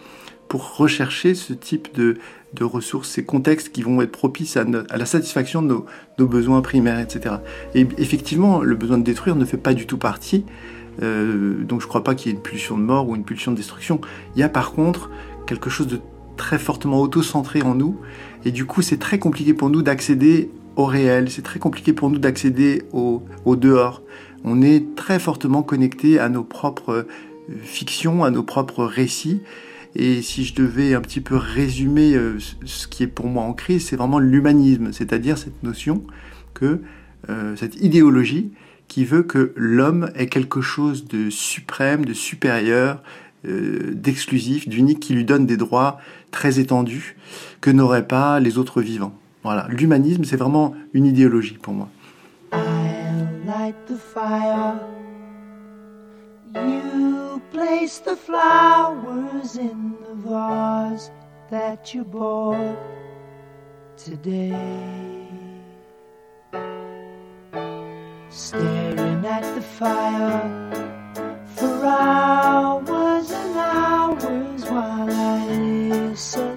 pour 0.53 0.77
rechercher 0.77 1.33
ce 1.33 1.51
type 1.51 1.95
de, 1.95 2.15
ressources, 2.61 3.09
ces 3.09 3.25
contextes 3.25 3.71
qui 3.71 3.81
vont 3.81 4.03
être 4.03 4.11
propices 4.11 4.55
à, 4.55 4.63
la 4.63 5.05
satisfaction 5.07 5.63
de 5.63 5.79
nos, 6.19 6.27
besoins 6.27 6.61
primaires, 6.61 6.99
etc. 6.99 7.37
Et 7.73 7.87
effectivement, 7.97 8.61
le 8.61 8.75
besoin 8.75 8.99
de 8.99 9.03
détruire 9.03 9.35
ne 9.35 9.45
fait 9.45 9.57
pas 9.57 9.73
du 9.73 9.87
tout 9.87 9.97
partie. 9.97 10.45
Euh, 11.01 11.63
donc 11.63 11.81
je 11.81 11.87
ne 11.87 11.89
crois 11.89 12.03
pas 12.03 12.13
qu'il 12.13 12.31
y 12.31 12.35
ait 12.35 12.37
une 12.37 12.43
pulsion 12.43 12.77
de 12.77 12.83
mort 12.83 13.09
ou 13.09 13.15
une 13.15 13.23
pulsion 13.23 13.51
de 13.51 13.57
destruction. 13.57 13.99
Il 14.35 14.41
y 14.41 14.43
a 14.43 14.47
par 14.49 14.73
contre 14.73 15.09
quelque 15.47 15.71
chose 15.71 15.87
de 15.87 15.99
très 16.37 16.59
fortement 16.59 17.01
auto-centré 17.01 17.63
en 17.63 17.73
nous. 17.73 17.99
Et 18.45 18.51
du 18.51 18.65
coup, 18.65 18.83
c'est 18.83 18.99
très 18.99 19.17
compliqué 19.17 19.55
pour 19.55 19.71
nous 19.71 19.81
d'accéder 19.81 20.51
au 20.75 20.85
réel, 20.85 21.31
c'est 21.31 21.41
très 21.41 21.57
compliqué 21.57 21.93
pour 21.93 22.11
nous 22.11 22.19
d'accéder 22.19 22.83
au, 22.91 23.23
dehors. 23.55 24.03
On 24.43 24.61
est 24.61 24.95
très 24.95 25.17
fortement 25.17 25.63
connecté 25.63 26.19
à 26.19 26.29
nos 26.29 26.43
propres 26.43 27.07
euh, 27.49 27.57
fictions, 27.63 28.23
à 28.23 28.29
nos 28.29 28.43
propres 28.43 28.85
récits. 28.85 29.41
Et 29.95 30.21
si 30.21 30.43
je 30.43 30.55
devais 30.55 30.93
un 30.93 31.01
petit 31.01 31.21
peu 31.21 31.35
résumer 31.35 32.15
euh, 32.15 32.37
ce 32.65 32.87
qui 32.87 33.03
est 33.03 33.07
pour 33.07 33.27
moi 33.27 33.43
en 33.43 33.53
crise, 33.53 33.87
c'est 33.87 33.95
vraiment 33.95 34.19
l'humanisme, 34.19 34.91
c'est-à-dire 34.91 35.37
cette 35.37 35.61
notion 35.63 36.03
que 36.53 36.81
euh, 37.29 37.55
cette 37.55 37.79
idéologie 37.81 38.51
qui 38.87 39.05
veut 39.05 39.23
que 39.23 39.53
l'homme 39.55 40.09
est 40.15 40.27
quelque 40.27 40.61
chose 40.61 41.07
de 41.07 41.29
suprême, 41.29 42.05
de 42.05 42.13
supérieur, 42.13 43.01
d'exclusif, 43.45 44.69
d'unique, 44.69 45.01
qui 45.01 45.13
lui 45.13 45.25
donne 45.25 45.45
des 45.45 45.57
droits 45.57 45.99
très 46.31 46.59
étendus 46.59 47.17
que 47.59 47.71
n'auraient 47.71 48.07
pas 48.07 48.39
les 48.39 48.57
autres 48.57 48.81
vivants. 48.81 49.13
Voilà, 49.43 49.67
l'humanisme, 49.69 50.23
c'est 50.23 50.37
vraiment 50.37 50.73
une 50.93 51.05
idéologie 51.05 51.57
pour 51.61 51.73
moi. 51.73 51.89
Place 57.53 57.99
the 57.99 58.15
flowers 58.15 59.57
in 59.57 59.95
the 60.01 60.15
vase 60.15 61.11
that 61.51 61.93
you 61.93 62.03
bought 62.03 62.77
today. 63.95 65.29
Staring 68.29 69.23
at 69.37 69.45
the 69.53 69.61
fire 69.61 70.41
for 71.55 71.85
hours 71.85 73.29
and 73.29 73.57
hours 73.57 74.63
while 74.65 75.11
I 75.11 75.45
listen 75.47 76.52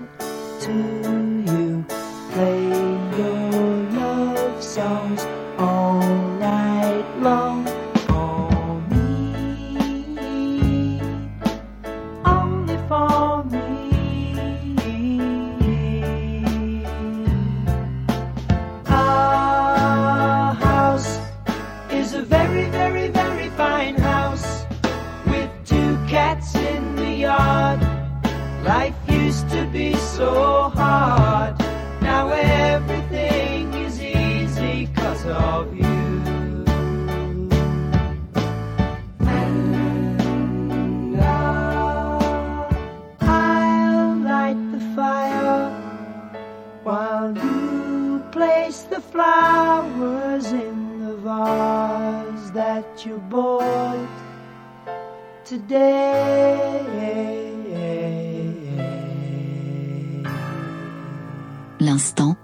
L'instant 61.80 62.36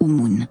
Moon. 0.00 0.46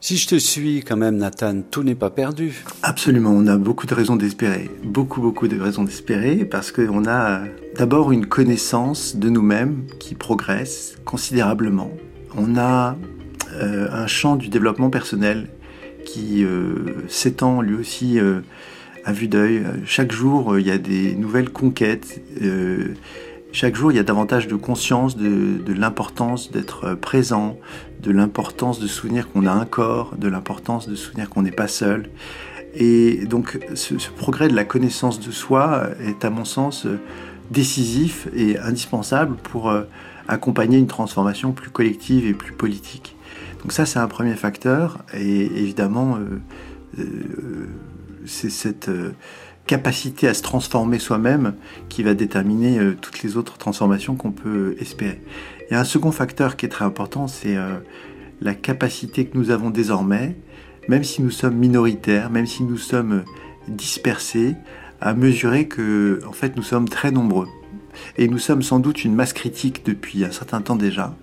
Si 0.00 0.16
je 0.16 0.28
te 0.28 0.34
suis 0.36 0.82
quand 0.82 0.96
même, 0.96 1.16
Nathan, 1.16 1.62
tout 1.62 1.82
n'est 1.82 1.94
pas 1.94 2.10
perdu. 2.10 2.64
Absolument, 2.82 3.30
on 3.30 3.46
a 3.46 3.56
beaucoup 3.56 3.86
de 3.86 3.94
raisons 3.94 4.16
d'espérer. 4.16 4.70
Beaucoup, 4.84 5.22
beaucoup 5.22 5.48
de 5.48 5.58
raisons 5.58 5.84
d'espérer 5.84 6.44
parce 6.44 6.72
qu'on 6.72 7.06
a 7.06 7.44
d'abord 7.76 8.12
une 8.12 8.26
connaissance 8.26 9.16
de 9.16 9.30
nous-mêmes 9.30 9.86
qui 9.98 10.14
progresse 10.14 10.96
considérablement. 11.06 11.90
On 12.36 12.58
a 12.58 12.96
euh, 13.54 13.88
un 13.90 14.06
champ 14.06 14.36
du 14.36 14.48
développement 14.48 14.90
personnel 14.90 15.48
qui 16.04 16.44
euh, 16.44 17.06
s'étend 17.08 17.62
lui 17.62 17.76
aussi 17.76 18.18
euh, 18.18 18.40
à 19.04 19.12
vue 19.12 19.28
d'œil. 19.28 19.62
Chaque 19.84 20.12
jour, 20.12 20.58
il 20.58 20.66
y 20.66 20.70
a 20.70 20.78
des 20.78 21.14
nouvelles 21.14 21.50
conquêtes. 21.50 22.22
chaque 23.52 23.74
jour, 23.74 23.92
il 23.92 23.96
y 23.96 23.98
a 23.98 24.02
davantage 24.02 24.48
de 24.48 24.56
conscience 24.56 25.16
de, 25.16 25.72
l'importance 25.72 26.50
d'être 26.50 26.94
présent, 26.94 27.58
de 28.02 28.10
l'importance 28.10 28.80
de 28.80 28.86
souvenir 28.86 29.30
qu'on 29.30 29.46
a 29.46 29.52
un 29.52 29.66
corps, 29.66 30.14
de 30.16 30.28
l'importance 30.28 30.88
de 30.88 30.94
souvenir 30.94 31.28
qu'on 31.28 31.42
n'est 31.42 31.50
pas 31.50 31.68
seul. 31.68 32.08
Et 32.74 33.26
donc, 33.26 33.58
ce, 33.74 33.94
progrès 34.16 34.48
de 34.48 34.54
la 34.54 34.64
connaissance 34.64 35.20
de 35.20 35.30
soi 35.30 35.88
est, 36.00 36.24
à 36.24 36.30
mon 36.30 36.44
sens, 36.44 36.86
décisif 37.50 38.28
et 38.34 38.58
indispensable 38.58 39.36
pour 39.36 39.72
accompagner 40.30 40.78
une 40.78 40.86
transformation 40.86 41.52
plus 41.52 41.70
collective 41.70 42.26
et 42.26 42.34
plus 42.34 42.52
politique. 42.52 43.16
Donc 43.62 43.72
ça, 43.72 43.84
c'est 43.84 43.98
un 43.98 44.08
premier 44.08 44.34
facteur. 44.34 44.98
Et 45.12 45.44
évidemment, 45.44 46.16
euh, 46.16 46.40
euh, 46.98 47.66
c'est 48.26 48.50
cette 48.50 48.88
euh, 48.88 49.12
capacité 49.66 50.28
à 50.28 50.34
se 50.34 50.42
transformer 50.42 50.98
soi-même 50.98 51.54
qui 51.88 52.02
va 52.02 52.14
déterminer 52.14 52.80
toutes 53.00 53.22
les 53.22 53.36
autres 53.36 53.56
transformations 53.56 54.16
qu'on 54.16 54.32
peut 54.32 54.74
espérer. 54.80 55.20
Il 55.68 55.74
y 55.74 55.76
a 55.76 55.80
un 55.80 55.84
second 55.84 56.10
facteur 56.10 56.56
qui 56.56 56.66
est 56.66 56.70
très 56.70 56.84
important, 56.84 57.28
c'est 57.28 57.56
la 58.40 58.54
capacité 58.54 59.26
que 59.26 59.38
nous 59.38 59.50
avons 59.50 59.70
désormais, 59.70 60.34
même 60.88 61.04
si 61.04 61.22
nous 61.22 61.30
sommes 61.30 61.54
minoritaires, 61.54 62.30
même 62.30 62.46
si 62.46 62.64
nous 62.64 62.78
sommes 62.78 63.22
dispersés, 63.68 64.56
à 65.00 65.14
mesurer 65.14 65.68
que, 65.68 66.18
en 66.26 66.32
fait, 66.32 66.56
nous 66.56 66.64
sommes 66.64 66.88
très 66.88 67.12
nombreux. 67.12 67.46
Et 68.16 68.26
nous 68.26 68.38
sommes 68.38 68.62
sans 68.62 68.80
doute 68.80 69.04
une 69.04 69.14
masse 69.14 69.32
critique 69.32 69.86
depuis 69.86 70.24
un 70.24 70.32
certain 70.32 70.62
temps 70.62 70.76
déjà, 70.76 71.16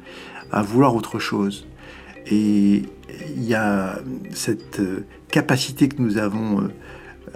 à 0.53 0.61
vouloir 0.61 0.95
autre 0.95 1.19
chose, 1.19 1.67
et 2.27 2.83
il 3.35 3.43
y 3.43 3.55
a 3.55 3.99
cette 4.31 4.81
capacité 5.29 5.87
que 5.89 6.01
nous 6.01 6.17
avons 6.17 6.69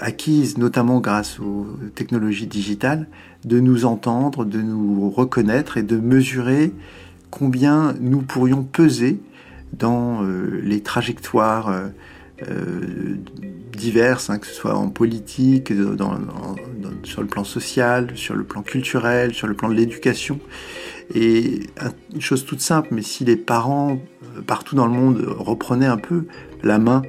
acquise, 0.02 0.58
notamment 0.58 1.00
grâce 1.00 1.40
aux 1.40 1.68
technologies 1.96 2.48
digitales, 2.48 3.08
de 3.46 3.60
nous 3.60 3.86
entendre, 3.86 4.46
de 4.46 4.62
nous 4.62 5.10
reconnaître 5.10 5.78
et 5.78 5.84
de 5.84 5.98
mesurer 5.98 6.74
combien 7.30 7.94
nous 8.02 8.22
pourrions 8.22 8.64
peser 8.64 9.20
dans 9.74 10.22
les 10.64 10.82
trajectoires 10.82 11.74
diverses, 13.82 14.30
hein, 14.30 14.38
que 14.38 14.48
ce 14.48 14.54
soit 14.54 14.76
en 14.76 14.90
politique, 14.90 15.74
sur 17.04 17.22
le 17.22 17.28
plan 17.28 17.44
social, 17.44 18.12
sur 18.16 18.36
le 18.36 18.44
plan 18.44 18.62
culturel, 18.62 19.34
sur 19.34 19.48
le 19.48 19.54
plan 19.54 19.70
de 19.70 19.74
l'éducation. 19.74 20.40
Et 21.14 21.62
une 22.14 22.22
chose 22.22 22.46
toute 22.46 22.62
simple, 22.62 22.90
mais 22.92 23.02
si 23.02 23.26
les 23.26 23.36
parents 23.36 24.00
euh, 24.38 24.42
partout 24.42 24.76
dans 24.76 24.86
le 24.86 24.94
monde 24.94 25.26
reprenaient 25.40 25.88
un 25.88 25.98
peu 25.98 26.26
la 26.64 26.78
main 26.78 27.02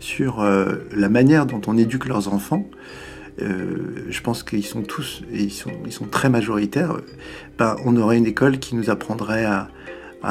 sur 0.00 0.40
euh, 0.40 0.76
la 0.94 1.08
manière 1.08 1.46
dont 1.46 1.60
on 1.66 1.76
éduque 1.76 2.06
leurs 2.06 2.32
enfants, 2.32 2.68
euh, 3.40 4.06
je 4.08 4.20
pense 4.20 4.42
qu'ils 4.42 4.64
sont 4.64 4.82
tous, 4.82 5.22
et 5.32 5.42
ils 5.44 5.52
sont, 5.52 6.04
très 6.10 6.28
majoritaires, 6.28 6.96
ben, 7.58 7.76
on 7.84 7.96
aurait 7.96 8.18
une 8.18 8.26
école 8.26 8.58
qui 8.58 8.74
nous 8.74 8.90
apprendrait 8.90 9.44
à, 9.44 9.68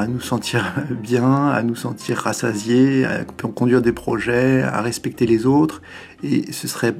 nous 0.08 0.20
sentir 0.20 0.74
bien, 1.02 1.48
à 1.48 1.64
nous 1.64 1.76
sentir 1.76 2.18
rassasiés, 2.18 3.06
à 3.06 3.24
conduire 3.24 3.82
des 3.82 3.94
projets, 3.94 4.62
à 4.62 4.82
respecter 4.82 5.26
les 5.26 5.46
autres. 5.46 5.82
Et 6.24 6.52
ce 6.52 6.68
serait 6.68 6.96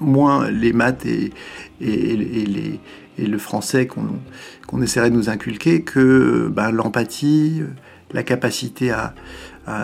moins 0.00 0.48
les 0.48 0.72
maths 0.72 1.04
et, 1.06 1.32
le 3.18 3.38
français 3.38 3.88
qu'on 3.88 4.82
essaierait 4.82 5.10
de 5.10 5.16
nous 5.16 5.28
inculquer 5.28 5.82
que 5.82 6.48
bah, 6.52 6.70
l'empathie, 6.70 7.62
la 8.12 8.22
capacité 8.22 8.92
à, 8.92 9.14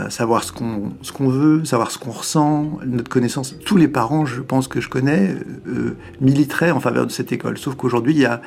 savoir 0.09 0.45
ce 0.45 0.53
qu'on 0.53 0.93
ce 1.03 1.13
qu'on 1.13 1.29
veut, 1.29 1.65
savoir 1.65 1.91
ce 1.91 1.99
qu'on 1.99 2.11
ressent, 2.11 2.79
notre 2.87 3.11
connaissance. 3.11 3.57
Tous 3.65 3.77
les 3.77 3.89
parents, 3.89 4.25
je 4.25 4.41
pense 4.41 4.69
que 4.69 4.81
je 4.81 4.89
connais, 4.89 5.37
euh, 5.67 5.97
militeraient 6.21 6.71
en 6.71 6.81
faveur 6.81 7.07
de 7.07 7.13
cette 7.13 7.33
école. 7.33 7.59
Sauf 7.59 7.75
qu'aujourd'hui, 7.75 8.15
il 8.15 8.21
y 8.21 8.27
a 8.27 8.41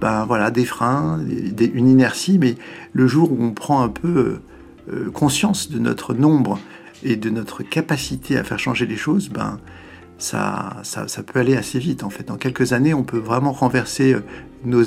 ben 0.00 0.24
voilà, 0.24 0.50
des 0.50 0.64
freins, 0.64 1.20
une 1.74 1.88
inertie, 1.88 2.38
mais 2.38 2.54
le 2.94 3.06
jour 3.06 3.32
où 3.32 3.36
on 3.42 3.52
prend 3.52 3.82
un 3.82 3.90
peu 3.90 4.08
euh, 4.08 4.40
euh, 4.92 5.10
conscience 5.10 5.70
de 5.70 5.78
notre 5.78 6.14
nombre 6.14 6.58
et 7.02 7.16
de 7.16 7.28
notre 7.28 7.62
capacité 7.62 8.38
à 8.38 8.44
faire 8.44 8.58
changer 8.58 8.86
les 8.86 8.96
choses, 8.96 9.28
ben 9.28 9.58
ça, 10.16 10.78
ça, 10.82 11.22
peut 11.22 11.38
aller 11.38 11.56
assez 11.56 11.78
vite 11.78 12.02
en 12.02 12.10
fait. 12.10 12.30
En 12.30 12.36
quelques 12.36 12.72
années, 12.72 12.94
on 12.94 13.04
peut 13.04 13.18
vraiment 13.18 13.52
renverser 13.52 14.16
nos, 14.64 14.82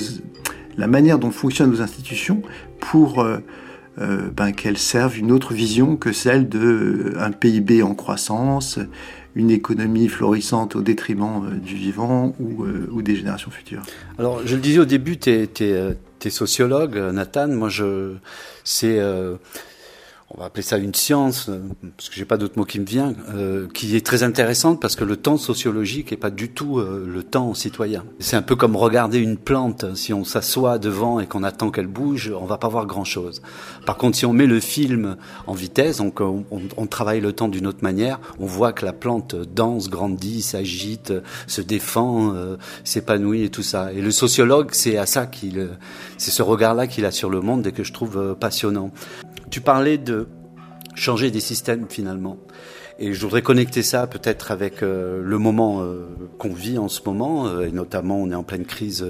la 0.77 0.87
manière 0.87 1.17
dont 1.17 1.31
fonctionnent 1.31 1.71
nos 1.71 1.81
institutions 1.81 2.41
pour 2.79 3.25
ben, 3.97 4.51
qu'elles 4.53 4.77
servent 4.77 5.17
une 5.17 5.31
autre 5.31 5.53
vision 5.53 5.97
que 5.97 6.11
celle 6.11 6.49
d'un 6.49 7.31
PIB 7.31 7.83
en 7.83 7.93
croissance, 7.93 8.79
une 9.35 9.51
économie 9.51 10.07
florissante 10.07 10.75
au 10.75 10.81
détriment 10.81 11.45
euh, 11.45 11.55
du 11.55 11.75
vivant 11.75 12.35
ou, 12.39 12.63
euh, 12.63 13.01
des 13.01 13.15
générations 13.15 13.51
futures. 13.51 13.81
Alors, 14.17 14.45
je 14.45 14.55
le 14.55 14.61
disais 14.61 14.79
au 14.79 14.85
début, 14.85 15.17
tu 15.17 15.31
es, 15.31 16.29
sociologue, 16.29 16.95
Nathan. 16.95 17.49
Moi, 17.49 17.69
je, 17.69 18.13
c'est, 18.63 18.99
euh, 18.99 19.35
on 20.35 20.39
va 20.39 20.45
appeler 20.47 20.63
ça 20.63 20.77
une 20.77 20.95
science, 20.95 21.47
euh, 21.49 21.59
parce 21.95 22.09
que 22.09 22.15
j'ai 22.15 22.25
pas 22.25 22.37
d'autre 22.37 22.57
mot 22.57 22.65
qui 22.65 22.79
me 22.79 22.85
vient, 22.85 23.13
euh, 23.35 23.67
qui 23.71 23.95
est 23.95 24.05
très 24.05 24.23
intéressante 24.23 24.81
parce 24.81 24.95
que 24.95 25.03
le 25.03 25.15
temps 25.15 25.37
sociologique 25.37 26.11
est 26.11 26.17
pas 26.17 26.31
du 26.31 26.49
tout 26.49 26.79
euh, 26.79 27.05
le 27.07 27.23
temps 27.23 27.53
citoyen. 27.53 28.03
C'est 28.19 28.35
un 28.35 28.41
peu 28.41 28.55
comme 28.55 28.75
regarder 28.75 29.19
une 29.19 29.37
plante. 29.37 29.85
Si 29.95 30.11
on 30.11 30.23
s'assoit 30.23 30.79
devant 30.79 31.19
et 31.19 31.27
qu'on 31.27 31.43
attend 31.43 31.69
qu'elle 31.69 31.87
bouge, 31.87 32.33
on 32.35 32.45
va 32.45 32.57
pas 32.57 32.67
voir 32.67 32.87
grand 32.87 33.03
chose. 33.03 33.43
Par 33.85 33.97
contre, 33.97 34.17
si 34.17 34.25
on 34.25 34.33
met 34.33 34.47
le 34.47 34.59
film 34.59 35.17
en 35.45 35.53
vitesse, 35.53 35.97
donc 35.97 36.19
on, 36.19 36.45
on, 36.49 36.87
travaille 36.87 37.21
le 37.21 37.33
temps 37.33 37.47
d'une 37.47 37.67
autre 37.67 37.83
manière, 37.83 38.19
on 38.39 38.45
voit 38.45 38.73
que 38.73 38.85
la 38.85 38.93
plante 38.93 39.35
danse, 39.35 39.89
grandit, 39.89 40.41
s'agite, 40.41 41.13
se 41.47 41.61
défend, 41.61 42.33
s'épanouit 42.83 43.43
et 43.43 43.49
tout 43.49 43.63
ça. 43.63 43.91
Et 43.93 44.01
le 44.01 44.11
sociologue, 44.11 44.69
c'est 44.73 44.97
à 44.97 45.05
ça 45.05 45.25
qu'il, 45.25 45.69
c'est 46.17 46.31
ce 46.31 46.43
regard-là 46.43 46.87
qu'il 46.87 47.05
a 47.05 47.11
sur 47.11 47.29
le 47.29 47.41
monde 47.41 47.65
et 47.65 47.71
que 47.71 47.83
je 47.83 47.93
trouve 47.93 48.35
passionnant. 48.39 48.91
Tu 49.53 49.61
parlais 49.61 49.99
de 49.99 50.25
changer 50.95 51.29
des 51.29 51.39
systèmes 51.39 51.85
finalement. 51.87 52.39
Et 52.97 53.13
je 53.13 53.21
voudrais 53.21 53.43
connecter 53.43 53.83
ça 53.83 54.07
peut-être 54.07 54.49
avec 54.49 54.81
euh, 54.81 55.21
le 55.23 55.37
moment 55.37 55.83
euh, 55.83 56.07
qu'on 56.39 56.55
vit 56.55 56.79
en 56.79 56.87
ce 56.87 57.01
moment, 57.05 57.45
euh, 57.45 57.67
et 57.67 57.71
notamment 57.71 58.17
on 58.17 58.31
est 58.31 58.35
en 58.35 58.41
pleine 58.41 58.65
crise, 58.65 59.05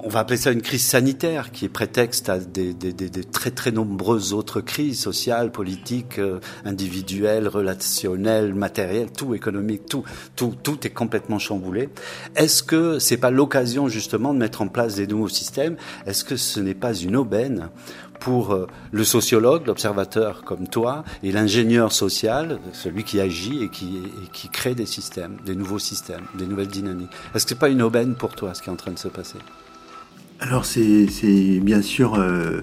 on 0.00 0.08
va 0.08 0.20
appeler 0.20 0.38
ça 0.38 0.50
une 0.50 0.60
crise 0.60 0.84
sanitaire, 0.84 1.52
qui 1.52 1.66
est 1.66 1.68
prétexte 1.68 2.28
à 2.28 2.38
des, 2.38 2.74
des, 2.74 2.94
très 3.24 3.52
très 3.52 3.70
nombreuses 3.70 4.32
autres 4.32 4.60
crises 4.60 4.98
sociales, 4.98 5.52
politiques, 5.52 6.20
individuelles, 6.64 7.46
relationnelles, 7.46 8.54
matérielles, 8.54 9.12
tout 9.12 9.36
économique, 9.36 9.86
tout, 9.86 10.02
tout, 10.34 10.54
tout 10.62 10.84
est 10.84 10.90
complètement 10.90 11.38
chamboulé. 11.38 11.90
Est-ce 12.34 12.64
que 12.64 12.98
c'est 12.98 13.16
pas 13.16 13.30
l'occasion 13.30 13.88
justement 13.88 14.34
de 14.34 14.38
mettre 14.38 14.62
en 14.62 14.68
place 14.68 14.96
des 14.96 15.06
nouveaux 15.06 15.28
systèmes? 15.28 15.76
Est-ce 16.06 16.24
que 16.24 16.36
ce 16.36 16.58
n'est 16.58 16.74
pas 16.74 16.94
une 16.94 17.16
aubaine 17.16 17.70
pour 18.18 18.52
euh, 18.52 18.66
le 18.92 19.04
sociologue, 19.04 19.66
l'observateur 19.66 20.42
comme 20.44 20.68
toi, 20.68 21.04
et 21.22 21.32
l'ingénieur 21.32 21.92
social, 21.92 22.58
celui 22.72 23.04
qui 23.04 23.20
agit 23.20 23.62
et 23.62 23.68
qui, 23.68 24.48
crée 24.52 24.74
des 24.74 24.86
systèmes, 24.86 25.36
des 25.44 25.54
nouveaux 25.54 25.78
systèmes, 25.78 26.24
des 26.36 26.46
nouvelles 26.46 26.68
dynamiques. 26.68 27.10
Est-ce 27.34 27.44
que 27.44 27.50
c'est 27.50 27.58
pas 27.58 27.68
une 27.68 27.82
aubaine 27.82 28.14
pour 28.14 28.34
toi 28.34 28.54
ce 28.54 28.62
qui 28.62 28.68
est 28.68 28.72
en 28.72 28.76
train 28.76 28.92
de 28.92 28.98
se 28.98 29.08
passer? 29.08 29.38
Alors 30.40 30.64
c'est 30.64 31.06
bien 31.60 31.82
sûr 31.82 32.14
euh, 32.14 32.60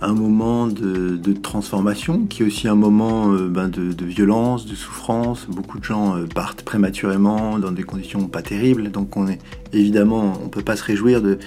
un 0.00 0.14
moment 0.14 0.66
de, 0.66 1.32
transformation, 1.42 2.26
qui 2.26 2.42
est 2.42 2.46
aussi 2.46 2.68
un 2.68 2.74
moment 2.74 3.32
euh, 3.32 3.48
ben 3.48 3.68
de, 3.68 4.04
violence, 4.04 4.66
de 4.66 4.74
souffrance. 4.74 5.46
Beaucoup 5.48 5.78
de 5.78 5.84
gens 5.84 6.16
partent 6.34 6.62
prématurément 6.62 7.58
dans 7.58 7.72
des 7.72 7.82
conditions 7.82 8.26
pas 8.26 8.42
terribles, 8.42 8.90
donc 8.90 9.16
on 9.16 9.28
est 9.28 9.38
évidemment 9.72 10.32
on 10.42 10.48
peut 10.48 10.62
pas 10.62 10.76
se 10.76 10.84
réjouir 10.84 11.20
de 11.22 11.38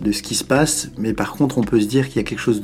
de 0.00 0.12
ce 0.12 0.22
qui 0.22 0.34
se 0.34 0.44
passe, 0.44 0.90
mais 0.98 1.12
par 1.12 1.32
contre 1.32 1.58
on 1.58 1.62
peut 1.62 1.80
se 1.80 1.86
dire 1.86 2.08
qu'il 2.08 2.16
y 2.16 2.20
a 2.20 2.22
quelque 2.24 2.40
chose 2.40 2.62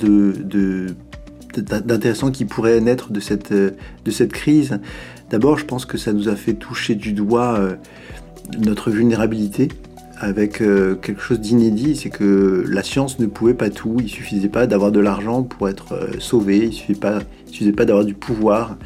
d'intéressant 1.57 2.31
qui 2.31 2.45
pourrait 2.45 2.81
naître 2.81 3.13
de 3.13 3.21
cette, 3.21 4.33
crise. 4.33 4.79
D'abord, 5.31 5.59
je 5.59 5.65
pense 5.65 5.87
que 5.87 5.97
ça 5.97 6.13
nous 6.13 6.29
a 6.29 6.37
fait 6.37 6.53
toucher 6.55 6.95
du 6.95 7.13
doigt 7.13 7.57
euh, 7.59 7.75
notre 8.59 8.91
vulnérabilité 8.91 9.69
avec 10.23 10.63
euh, 10.63 10.95
quelque 10.95 11.21
chose 11.21 11.41
d'inédit, 11.41 11.97
c'est 11.97 12.11
que 12.11 12.65
la 12.69 12.85
science 12.85 13.19
ne 13.19 13.27
pouvait 13.27 13.55
pas 13.55 13.71
tout, 13.71 13.97
il 13.99 14.09
suffisait 14.09 14.49
pas 14.49 14.69
d'avoir 14.69 14.93
de 14.93 15.01
l'argent 15.01 15.43
pour 15.43 15.69
être 15.69 15.95
euh, 15.95 16.13
sauvé, 16.21 16.59
il 16.67 16.73
suffisait 16.73 17.01
pas, 17.01 17.19
suffisait 17.47 17.73
pas 17.73 17.85
d'avoir 17.85 18.05
du 18.05 18.15
pouvoir 18.15 18.77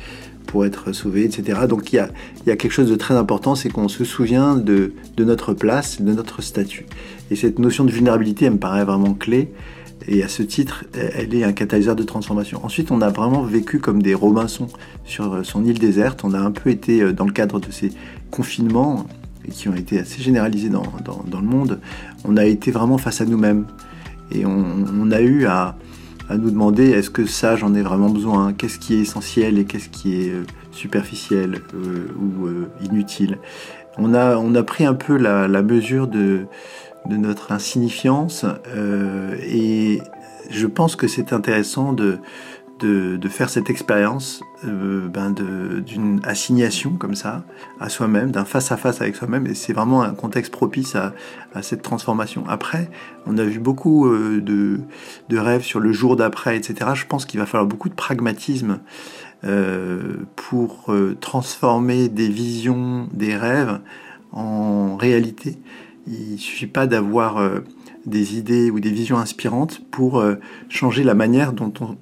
être 0.65 0.93
sauvé, 0.93 1.25
etc. 1.25 1.61
Donc 1.69 1.93
il 1.93 1.97
y 1.97 1.99
a, 1.99 2.57
quelque 2.57 2.71
chose 2.71 2.91
de 2.91 2.97
très 2.97 3.15
important, 3.15 3.55
c'est 3.55 3.71
qu'on 3.71 3.89
se 3.89 4.05
souvient 4.05 4.57
de, 4.57 4.93
notre 5.19 5.55
place, 5.55 6.01
de 6.01 6.13
notre 6.13 6.43
statut. 6.43 6.87
Et 7.31 7.37
cette 7.37 7.59
notion 7.59 7.85
de 7.85 7.91
vulnérabilité, 7.91 8.47
elle 8.47 8.53
me 8.53 8.59
paraît 8.59 8.85
vraiment 8.85 9.15
clé. 9.15 9.53
Et 10.09 10.23
à 10.23 10.29
ce 10.29 10.43
titre, 10.43 10.85
elle 10.95 11.35
est 11.35 11.43
un 11.43 11.53
catalyseur 11.53 11.97
de 11.97 12.05
transformation. 12.05 12.61
Ensuite, 12.65 12.91
on 12.93 13.01
a 13.01 13.09
vraiment 13.09 13.43
vécu 13.43 13.81
comme 13.81 14.03
des 14.03 14.15
Robinson 14.15 14.69
sur 15.05 15.45
son 15.45 15.65
île 15.65 15.79
déserte. 15.79 16.23
On 16.23 16.33
a 16.33 16.39
un 16.39 16.53
peu 16.53 16.71
été 16.71 17.03
euh, 17.03 17.13
dans 17.13 17.25
le 17.25 17.33
cadre 17.33 17.59
de 17.59 17.73
ces 17.73 17.91
confinements 18.31 19.07
qui 19.51 19.69
ont 19.69 19.75
été 19.75 19.99
assez 19.99 20.23
généralisés 20.23 20.69
dans, 20.69 20.83
le 21.33 21.47
monde. 21.47 21.81
On 22.25 22.37
a 22.37 22.45
été 22.45 22.71
vraiment 22.71 22.99
face 22.99 23.21
à 23.21 23.25
nous-mêmes. 23.25 23.67
Et 24.33 24.45
on, 24.45 25.11
a 25.13 25.21
eu 25.21 25.47
à, 25.47 25.77
à 26.29 26.37
nous 26.37 26.51
demander 26.51 26.91
est-ce 26.91 27.11
que 27.11 27.27
ça, 27.27 27.57
j'en 27.57 27.75
ai 27.75 27.83
vraiment 27.83 28.11
besoin? 28.11 28.53
Qu'est-ce 28.53 28.79
qui 28.79 28.95
est 28.95 29.01
essentiel 29.01 29.59
et 29.59 29.65
qu'est-ce 29.65 29.89
qui 29.89 30.21
est 30.21 30.31
euh, 30.31 30.45
superficiel 30.73 31.61
euh, 31.75 32.09
ou 32.19 32.49
inutile? 32.85 33.39
On 33.99 34.13
a, 34.15 34.37
on 34.37 34.55
a 34.55 34.63
pris 34.63 34.85
un 34.85 34.95
peu 34.95 35.17
la, 35.17 35.49
la 35.49 35.63
mesure 35.63 36.07
de, 36.07 36.47
de 37.09 37.17
notre 37.17 37.53
insignifiance. 37.53 38.45
Euh, 38.69 39.37
et 39.43 40.03
je 40.51 40.67
pense 40.67 40.97
que 40.97 41.09
c'est 41.09 41.33
intéressant 41.33 41.93
de, 41.93 42.19
de, 42.79 43.29
faire 43.29 43.49
cette 43.49 43.71
expérience 43.71 44.43
euh, 44.65 45.09
ben 45.09 45.31
d'une 45.31 46.21
assignation 46.25 46.93
comme 46.93 47.15
ça 47.15 47.45
à 47.81 47.89
soi-même, 47.89 48.31
d'un 48.31 48.45
face-à-face 48.45 49.01
avec 49.01 49.17
soi-même. 49.17 49.47
Et 49.47 49.55
c'est 49.55 49.73
vraiment 49.73 50.03
un 50.03 50.15
contexte 50.15 50.53
propice 50.53 50.95
à, 50.95 51.15
cette 51.63 51.83
transformation. 51.83 52.45
Après, 52.49 52.91
on 53.27 53.39
a 53.39 53.45
vu 53.45 53.59
beaucoup 53.59 54.07
euh, 54.07 54.41
de, 54.43 54.81
de 55.29 55.39
rêves 55.39 55.63
sur 55.63 55.81
le 55.81 55.93
jour 55.93 56.17
d'après, 56.17 56.57
etc. 56.57 56.91
Je 56.95 57.07
pense 57.07 57.25
qu'il 57.25 57.41
va 57.41 57.47
falloir 57.47 57.67
beaucoup 57.67 57.89
de 57.89 57.95
pragmatisme 57.95 58.81
euh, 59.45 60.17
pour 60.37 60.93
transformer 61.21 62.09
des 62.09 62.29
visions, 62.29 63.09
des 63.13 63.37
rêves 63.37 63.81
en 64.33 64.97
réalité. 64.97 65.59
Il 66.07 66.33
ne 66.33 66.37
suffit 66.37 66.67
pas 66.67 66.87
d'avoir 66.87 67.43
des 68.05 68.39
idées 68.39 68.71
ou 68.71 68.81
des 68.81 68.91
visions 68.91 69.19
inspirantes 69.19 69.83
pour 69.91 70.23
changer 70.69 71.03
la 71.03 71.15
manière 71.15 71.53
dont 71.53 71.73
on 71.81 71.97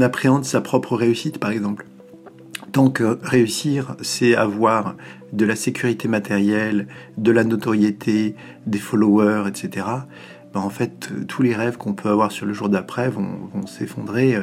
appréhende 0.00 0.44
sa 0.44 0.60
propre 0.60 0.96
réussite, 0.96 1.38
par 1.38 1.50
exemple. 1.50 1.86
Tant 2.72 2.90
que 2.90 3.18
réussir, 3.22 3.96
c'est 4.00 4.34
avoir 4.34 4.96
de 5.32 5.44
la 5.44 5.56
sécurité 5.56 6.08
matérielle, 6.08 6.86
de 7.18 7.30
la 7.32 7.44
notoriété, 7.44 8.34
des 8.66 8.78
followers, 8.78 9.48
etc., 9.48 9.86
ben, 10.52 10.60
en 10.60 10.68
fait, 10.68 11.10
tous 11.28 11.40
les 11.40 11.54
rêves 11.54 11.78
qu'on 11.78 11.94
peut 11.94 12.10
avoir 12.10 12.30
sur 12.30 12.44
le 12.44 12.52
jour 12.52 12.68
d'après 12.68 13.08
vont, 13.08 13.26
s'effondrer 13.66 14.36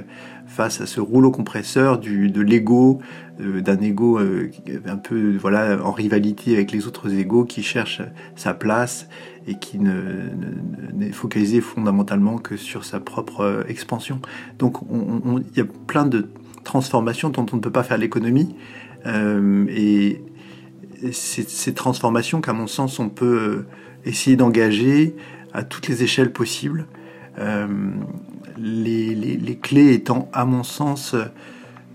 face 0.47 0.81
à 0.81 0.87
ce 0.87 0.99
rouleau 0.99 1.29
compresseur 1.29 1.99
du, 1.99 2.31
de 2.31 2.41
l'ego, 2.41 2.99
d'un 3.39 3.79
ego 3.79 4.17
un 4.17 4.97
peu 4.97 5.37
voilà 5.37 5.77
en 5.83 5.91
rivalité 5.91 6.53
avec 6.53 6.71
les 6.71 6.87
autres 6.87 7.13
égos 7.13 7.45
qui 7.45 7.61
cherchent 7.61 8.01
sa 8.35 8.55
place 8.55 9.07
et 9.49 9.55
qui 9.55 9.79
ne, 9.79 10.29
n'est 10.93 11.11
focalisé 11.11 11.59
fondamentalement 11.59 12.37
que 12.37 12.55
sur 12.55 12.85
sa 12.85 12.99
propre 12.99 13.41
euh, 13.41 13.63
expansion. 13.67 14.21
Donc 14.59 14.77
il 14.91 15.57
y 15.57 15.61
a 15.61 15.65
plein 15.87 16.05
de 16.05 16.29
transformations 16.63 17.29
dont 17.29 17.47
on 17.51 17.55
ne 17.55 17.61
peut 17.61 17.71
pas 17.71 17.83
faire 17.83 17.97
l'économie. 17.97 18.55
Euh, 19.07 19.65
et 19.69 20.21
ces 21.11 21.73
transformations 21.73 22.41
qu'à 22.41 22.53
mon 22.53 22.67
sens 22.67 22.99
on 22.99 23.09
peut 23.09 23.25
euh, 23.25 23.65
essayer 24.05 24.35
d'engager 24.35 25.15
à 25.53 25.63
toutes 25.63 25.87
les 25.87 26.03
échelles 26.03 26.31
possibles. 26.31 26.85
les, 27.37 29.15
les, 29.15 29.37
les, 29.37 29.57
clés 29.57 29.93
étant 29.93 30.29
à 30.33 30.45
mon 30.45 30.63
sens 30.63 31.15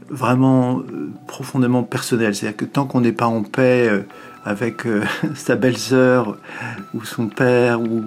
vraiment 0.09 0.83
profondément 1.27 1.85
personnelles. 1.85 2.35
C'est-à-dire 2.35 2.57
que 2.57 2.65
tant 2.65 2.87
qu'on 2.87 3.03
n'est 3.03 3.13
pas 3.13 3.27
en 3.27 3.43
paix 3.43 4.05
avec 4.45 4.87
euh, 4.87 5.05
sa 5.35 5.57
belle-sœur 5.57 6.37
ou 6.93 7.05
son 7.05 7.29
père 7.29 7.81
ou, 7.81 8.05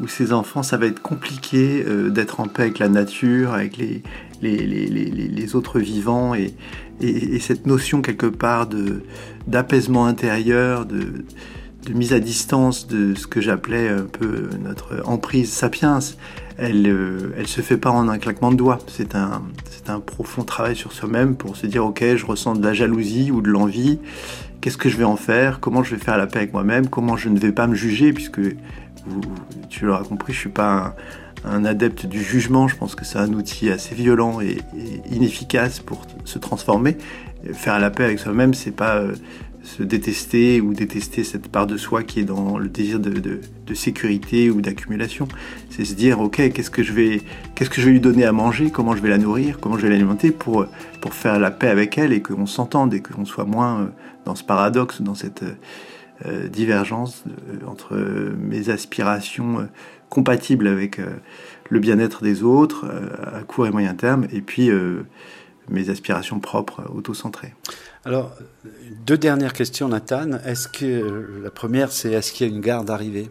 ou, 0.00 0.08
ses 0.08 0.32
enfants, 0.32 0.62
ça 0.62 0.76
va 0.76 0.86
être 0.86 1.02
compliqué 1.02 1.84
euh, 1.86 2.08
d'être 2.10 2.40
en 2.40 2.46
paix 2.46 2.62
avec 2.62 2.78
la 2.78 2.88
nature, 2.88 3.52
avec 3.52 3.76
les, 3.76 4.02
les, 4.40 4.66
les, 4.66 4.86
les 4.88 5.54
autres 5.54 5.78
vivants 5.78 6.34
et, 6.34 6.54
et, 7.00 7.34
et, 7.34 7.40
cette 7.40 7.66
notion 7.66 8.02
quelque 8.02 8.26
part 8.26 8.66
de 8.66 9.02
d'apaisement 9.46 10.06
intérieur, 10.06 10.86
de, 10.86 11.24
de 11.86 11.92
mise 11.92 12.12
à 12.12 12.20
distance 12.20 12.86
de 12.86 13.14
ce 13.14 13.26
que 13.26 13.40
j'appelais 13.40 13.88
un 13.88 14.02
peu 14.04 14.50
notre 14.62 15.02
emprise 15.04 15.50
sapiens, 15.50 15.98
elle, 16.58 16.86
euh, 16.86 17.32
elle 17.36 17.48
se 17.48 17.60
fait 17.60 17.76
pas 17.76 17.90
en 17.90 18.08
un 18.08 18.18
claquement 18.18 18.52
de 18.52 18.56
doigts. 18.56 18.78
C'est 18.86 19.14
un, 19.14 19.42
c'est 19.70 19.90
un 19.90 19.98
profond 20.00 20.44
travail 20.44 20.76
sur 20.76 20.92
soi-même 20.92 21.34
pour 21.34 21.56
se 21.56 21.66
dire 21.66 21.84
ok, 21.84 22.04
je 22.16 22.24
ressens 22.24 22.54
de 22.54 22.64
la 22.64 22.72
jalousie 22.72 23.30
ou 23.30 23.40
de 23.40 23.48
l'envie 23.48 23.98
qu'est-ce 24.62 24.78
que 24.78 24.88
je 24.88 24.96
vais 24.96 25.04
en 25.04 25.16
faire, 25.16 25.60
comment 25.60 25.82
je 25.82 25.94
vais 25.94 26.02
faire 26.02 26.16
la 26.16 26.26
paix 26.26 26.38
avec 26.38 26.54
moi-même, 26.54 26.88
comment 26.88 27.18
je 27.18 27.28
ne 27.28 27.38
vais 27.38 27.52
pas 27.52 27.66
me 27.66 27.74
juger, 27.74 28.14
puisque 28.14 28.40
tu 29.68 29.84
l'auras 29.84 30.04
compris, 30.04 30.32
je 30.32 30.38
suis 30.38 30.48
pas 30.48 30.94
un, 31.44 31.64
adepte 31.64 32.06
du 32.06 32.22
jugement, 32.22 32.68
je 32.68 32.76
pense 32.76 32.94
que 32.94 33.04
c'est 33.04 33.18
un 33.18 33.32
outil 33.34 33.70
assez 33.70 33.94
violent 33.94 34.40
et, 34.40 34.58
inefficace 35.10 35.80
pour 35.80 36.06
se 36.24 36.38
transformer. 36.38 36.96
Faire 37.52 37.80
la 37.80 37.90
paix 37.90 38.04
avec 38.04 38.20
soi-même, 38.20 38.54
c'est 38.54 38.70
pas 38.70 38.98
euh, 38.98 39.14
se 39.62 39.82
détester 39.82 40.60
ou 40.60 40.74
détester 40.74 41.24
cette 41.24 41.48
part 41.48 41.66
de 41.66 41.76
soi 41.76 42.02
qui 42.02 42.20
est 42.20 42.24
dans 42.24 42.58
le 42.58 42.68
désir 42.68 42.98
de, 42.98 43.40
sécurité 43.74 44.50
ou 44.50 44.60
d'accumulation. 44.60 45.28
C'est 45.70 45.86
se 45.86 45.94
dire, 45.94 46.20
ok, 46.20 46.52
qu'est-ce 46.52 46.70
que 46.70 46.82
je 46.82 46.92
vais, 46.92 47.22
qu'est-ce 47.54 47.70
que 47.70 47.80
je 47.80 47.86
vais 47.86 47.92
lui 47.92 48.00
donner 48.00 48.26
à 48.26 48.32
manger, 48.32 48.70
comment 48.70 48.94
je 48.94 49.00
vais 49.00 49.08
la 49.08 49.16
nourrir, 49.16 49.60
comment 49.60 49.78
je 49.78 49.82
vais 49.82 49.88
l'alimenter 49.88 50.30
pour 50.30 50.66
pour 51.00 51.14
faire 51.14 51.38
la 51.38 51.50
paix 51.50 51.68
avec 51.68 51.96
elle 51.96 52.12
et 52.12 52.20
qu'on 52.20 52.46
s'entende 52.46 52.92
et 52.92 53.00
qu'on 53.00 53.24
soit 53.24 53.46
moins 53.46 53.80
euh, 53.80 53.86
dans 54.26 54.34
ce 54.34 54.44
paradoxe, 54.44 55.00
dans 55.00 55.14
cette 55.14 55.42
euh, 56.26 56.48
divergence 56.48 57.24
euh, 57.26 57.66
entre 57.66 57.96
mes 58.38 58.68
aspirations 58.68 59.68
compatibles 60.10 60.68
avec 60.68 61.00
le 61.70 61.80
bien-être 61.80 62.22
des 62.22 62.42
autres 62.42 62.84
à 63.32 63.40
court 63.44 63.66
et 63.66 63.70
moyen 63.70 63.94
terme, 63.94 64.26
et 64.30 64.42
puis 64.42 64.70
mes 65.70 65.88
aspirations 65.88 66.38
propres, 66.38 66.82
auto-centrées. 66.94 67.54
Alors, 68.04 68.32
deux 69.06 69.18
dernières 69.18 69.52
questions, 69.52 69.88
Nathan. 69.88 70.38
Est-ce 70.44 70.68
que 70.68 71.40
la 71.42 71.50
première, 71.50 71.92
c'est 71.92 72.12
est-ce 72.12 72.32
qu'il 72.32 72.48
y 72.48 72.50
a 72.50 72.52
une 72.52 72.60
garde 72.60 72.90
arrivée 72.90 73.30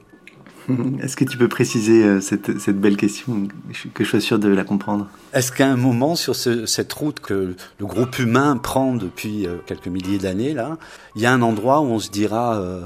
Est-ce 1.01 1.17
que 1.17 1.25
tu 1.25 1.37
peux 1.37 1.47
préciser 1.47 2.03
euh, 2.03 2.21
cette, 2.21 2.59
cette, 2.59 2.79
belle 2.79 2.95
question 2.95 3.47
que 3.93 4.03
je 4.03 4.09
suis 4.09 4.21
sûr 4.21 4.39
de 4.39 4.47
la 4.47 4.63
comprendre? 4.63 5.07
Est-ce 5.33 5.51
qu'à 5.51 5.67
un 5.67 5.75
moment 5.75 6.15
sur 6.15 6.35
ce, 6.35 6.65
cette 6.67 6.93
route 6.93 7.19
que 7.19 7.55
le 7.79 7.85
groupe 7.85 8.19
humain 8.19 8.57
prend 8.57 8.95
depuis 8.95 9.47
euh, 9.47 9.57
quelques 9.65 9.87
milliers 9.87 10.19
d'années 10.19 10.53
là, 10.53 10.77
il 11.15 11.21
y 11.23 11.25
a 11.25 11.33
un 11.33 11.41
endroit 11.41 11.81
où 11.81 11.85
on 11.85 11.99
se 11.99 12.11
dira 12.11 12.61
euh, 12.61 12.81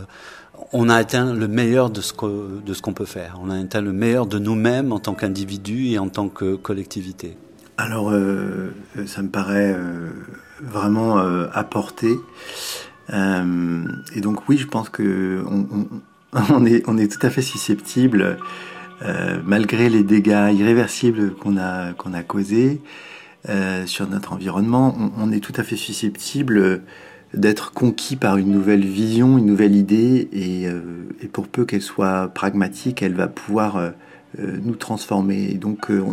on 0.74 0.89
a 0.89 0.95
atteint 0.95 1.34
le 1.34 1.48
meilleur 1.48 1.89
de 1.89 2.02
ce 2.02 2.13
que, 2.13 2.62
de 2.62 2.74
ce 2.74 2.82
qu'on 2.82 2.93
peut 2.93 3.06
faire. 3.06 3.39
On 3.41 3.50
a 3.50 3.60
atteint 3.60 3.82
le 3.82 3.93
meilleur 3.93 4.26
de 4.26 4.39
nous-mêmes 4.39 4.91
en 4.91 5.00
tant 5.00 5.13
qu'individus 5.13 5.89
et 5.89 6.00
en 6.00 6.10
tant 6.10 6.30
que 6.30 6.56
collectivité. 6.56 7.38
Alors, 7.78 8.12
euh, 8.12 8.74
ça 9.06 9.21
me 9.21 9.30
paraît 9.30 9.74
euh, 9.78 10.10
vraiment 10.62 11.20
euh, 11.20 11.48
apporté. 11.54 12.15
Euh, 13.13 13.84
et 14.15 14.22
donc, 14.22 14.48
oui, 14.50 14.58
je 14.58 14.68
pense 14.68 14.89
que 14.89 15.44
on, 16.50 16.65
est, 16.65 16.84
on 16.88 16.98
est 16.98 17.12
tout 17.12 17.26
à 17.26 17.30
fait 17.30 17.41
susceptible, 17.41 18.38
euh, 19.04 19.39
malgré 19.46 19.89
les 19.89 20.04
dégâts 20.04 20.52
irréversibles 20.54 21.36
qu'on 21.36 21.58
a, 21.58 21.94
qu'on 21.94 22.13
a 22.13 22.24
causés 22.24 22.82
sur 23.86 24.10
notre 24.10 24.34
environnement, 24.34 24.98
on, 25.20 25.32
est 25.32 25.39
tout 25.39 25.54
à 25.56 25.62
fait 25.62 25.76
susceptible 25.76 26.82
d'être 27.36 27.74
conquis 27.74 28.15
par 28.15 28.38
une 28.38 28.50
nouvelle 28.50 28.84
vision, 28.84 29.38
une 29.38 29.46
nouvelle 29.46 29.76
idée, 29.76 30.28
et, 30.34 30.68
pour 31.28 31.48
peu 31.48 31.63
qu'elle 31.65 31.84
soit 31.84 32.30
pragmatique, 32.30 33.04
elle 33.04 33.13
va 33.13 33.28
pouvoir 33.28 33.78
euh, 33.78 33.91
nous 34.38 34.76
transformer. 34.76 35.54
Donc 35.54 35.89
euh, 35.89 36.04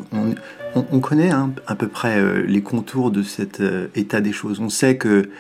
on, 0.75 1.01
connaît 1.01 1.31
hein, 1.31 1.53
à 1.67 1.75
peu 1.75 1.89
près 1.89 2.19
euh, 2.19 2.43
les 2.47 2.63
contours 2.63 3.11
de 3.11 3.23
cet 3.23 3.63
état 3.95 4.21
des 4.21 4.33
choses. 4.33 4.61
On 4.61 4.69
sait 4.69 4.97
que 4.97 5.31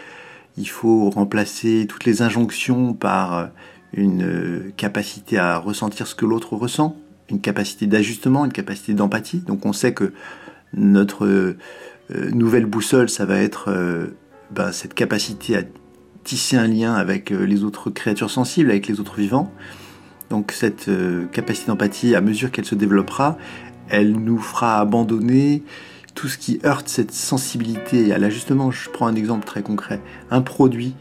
il 0.58 0.68
faut 0.68 1.08
remplacer 1.10 1.86
toutes 1.88 2.04
les 2.04 2.20
injonctions 2.20 2.92
par 2.92 3.48
une 3.94 4.70
capacité 4.76 5.38
à 5.38 5.56
ressentir 5.56 6.06
ce 6.06 6.14
que 6.14 6.26
l'autre 6.26 6.56
ressent, 6.56 6.94
une 7.30 7.40
capacité 7.40 7.86
d'ajustement, 7.86 8.44
une 8.44 8.52
capacité 8.52 8.92
d'empathie. 8.92 9.38
Donc 9.38 9.64
on 9.64 9.72
sait 9.72 9.94
que 9.94 10.12
notre 10.74 11.56
nouvelle 12.10 12.66
boussole, 12.66 13.08
ça 13.08 13.24
va 13.24 13.38
être 13.38 13.72
ben, 14.50 14.72
cette 14.72 14.92
capacité 14.92 15.56
à 15.56 15.62
tisser 16.22 16.58
un 16.58 16.66
lien 16.66 16.92
avec 16.92 17.30
les 17.30 17.64
autres 17.64 17.88
créatures 17.88 18.30
sensibles, 18.30 18.70
avec 18.70 18.88
les 18.88 19.00
autres 19.00 19.16
vivants. 19.16 19.50
Donc 20.32 20.52
cette 20.52 20.88
euh, 20.88 21.26
capacité 21.26 21.66
d'empathie, 21.66 22.14
à 22.14 22.22
mesure 22.22 22.50
qu'elle 22.50 22.64
se 22.64 22.74
développera, 22.74 23.36
elle 23.90 24.12
nous 24.12 24.38
fera 24.38 24.80
abandonner 24.80 25.62
tout 26.14 26.26
ce 26.26 26.38
qui 26.38 26.58
heurte 26.64 26.88
cette 26.88 27.12
sensibilité 27.12 28.14
à 28.14 28.18
l'ajustement. 28.18 28.70
Je 28.70 28.88
prends 28.88 29.06
un 29.06 29.14
exemple 29.14 29.44
très 29.44 29.62
concret. 29.62 30.00
Un 30.30 30.40
produit. 30.40 30.94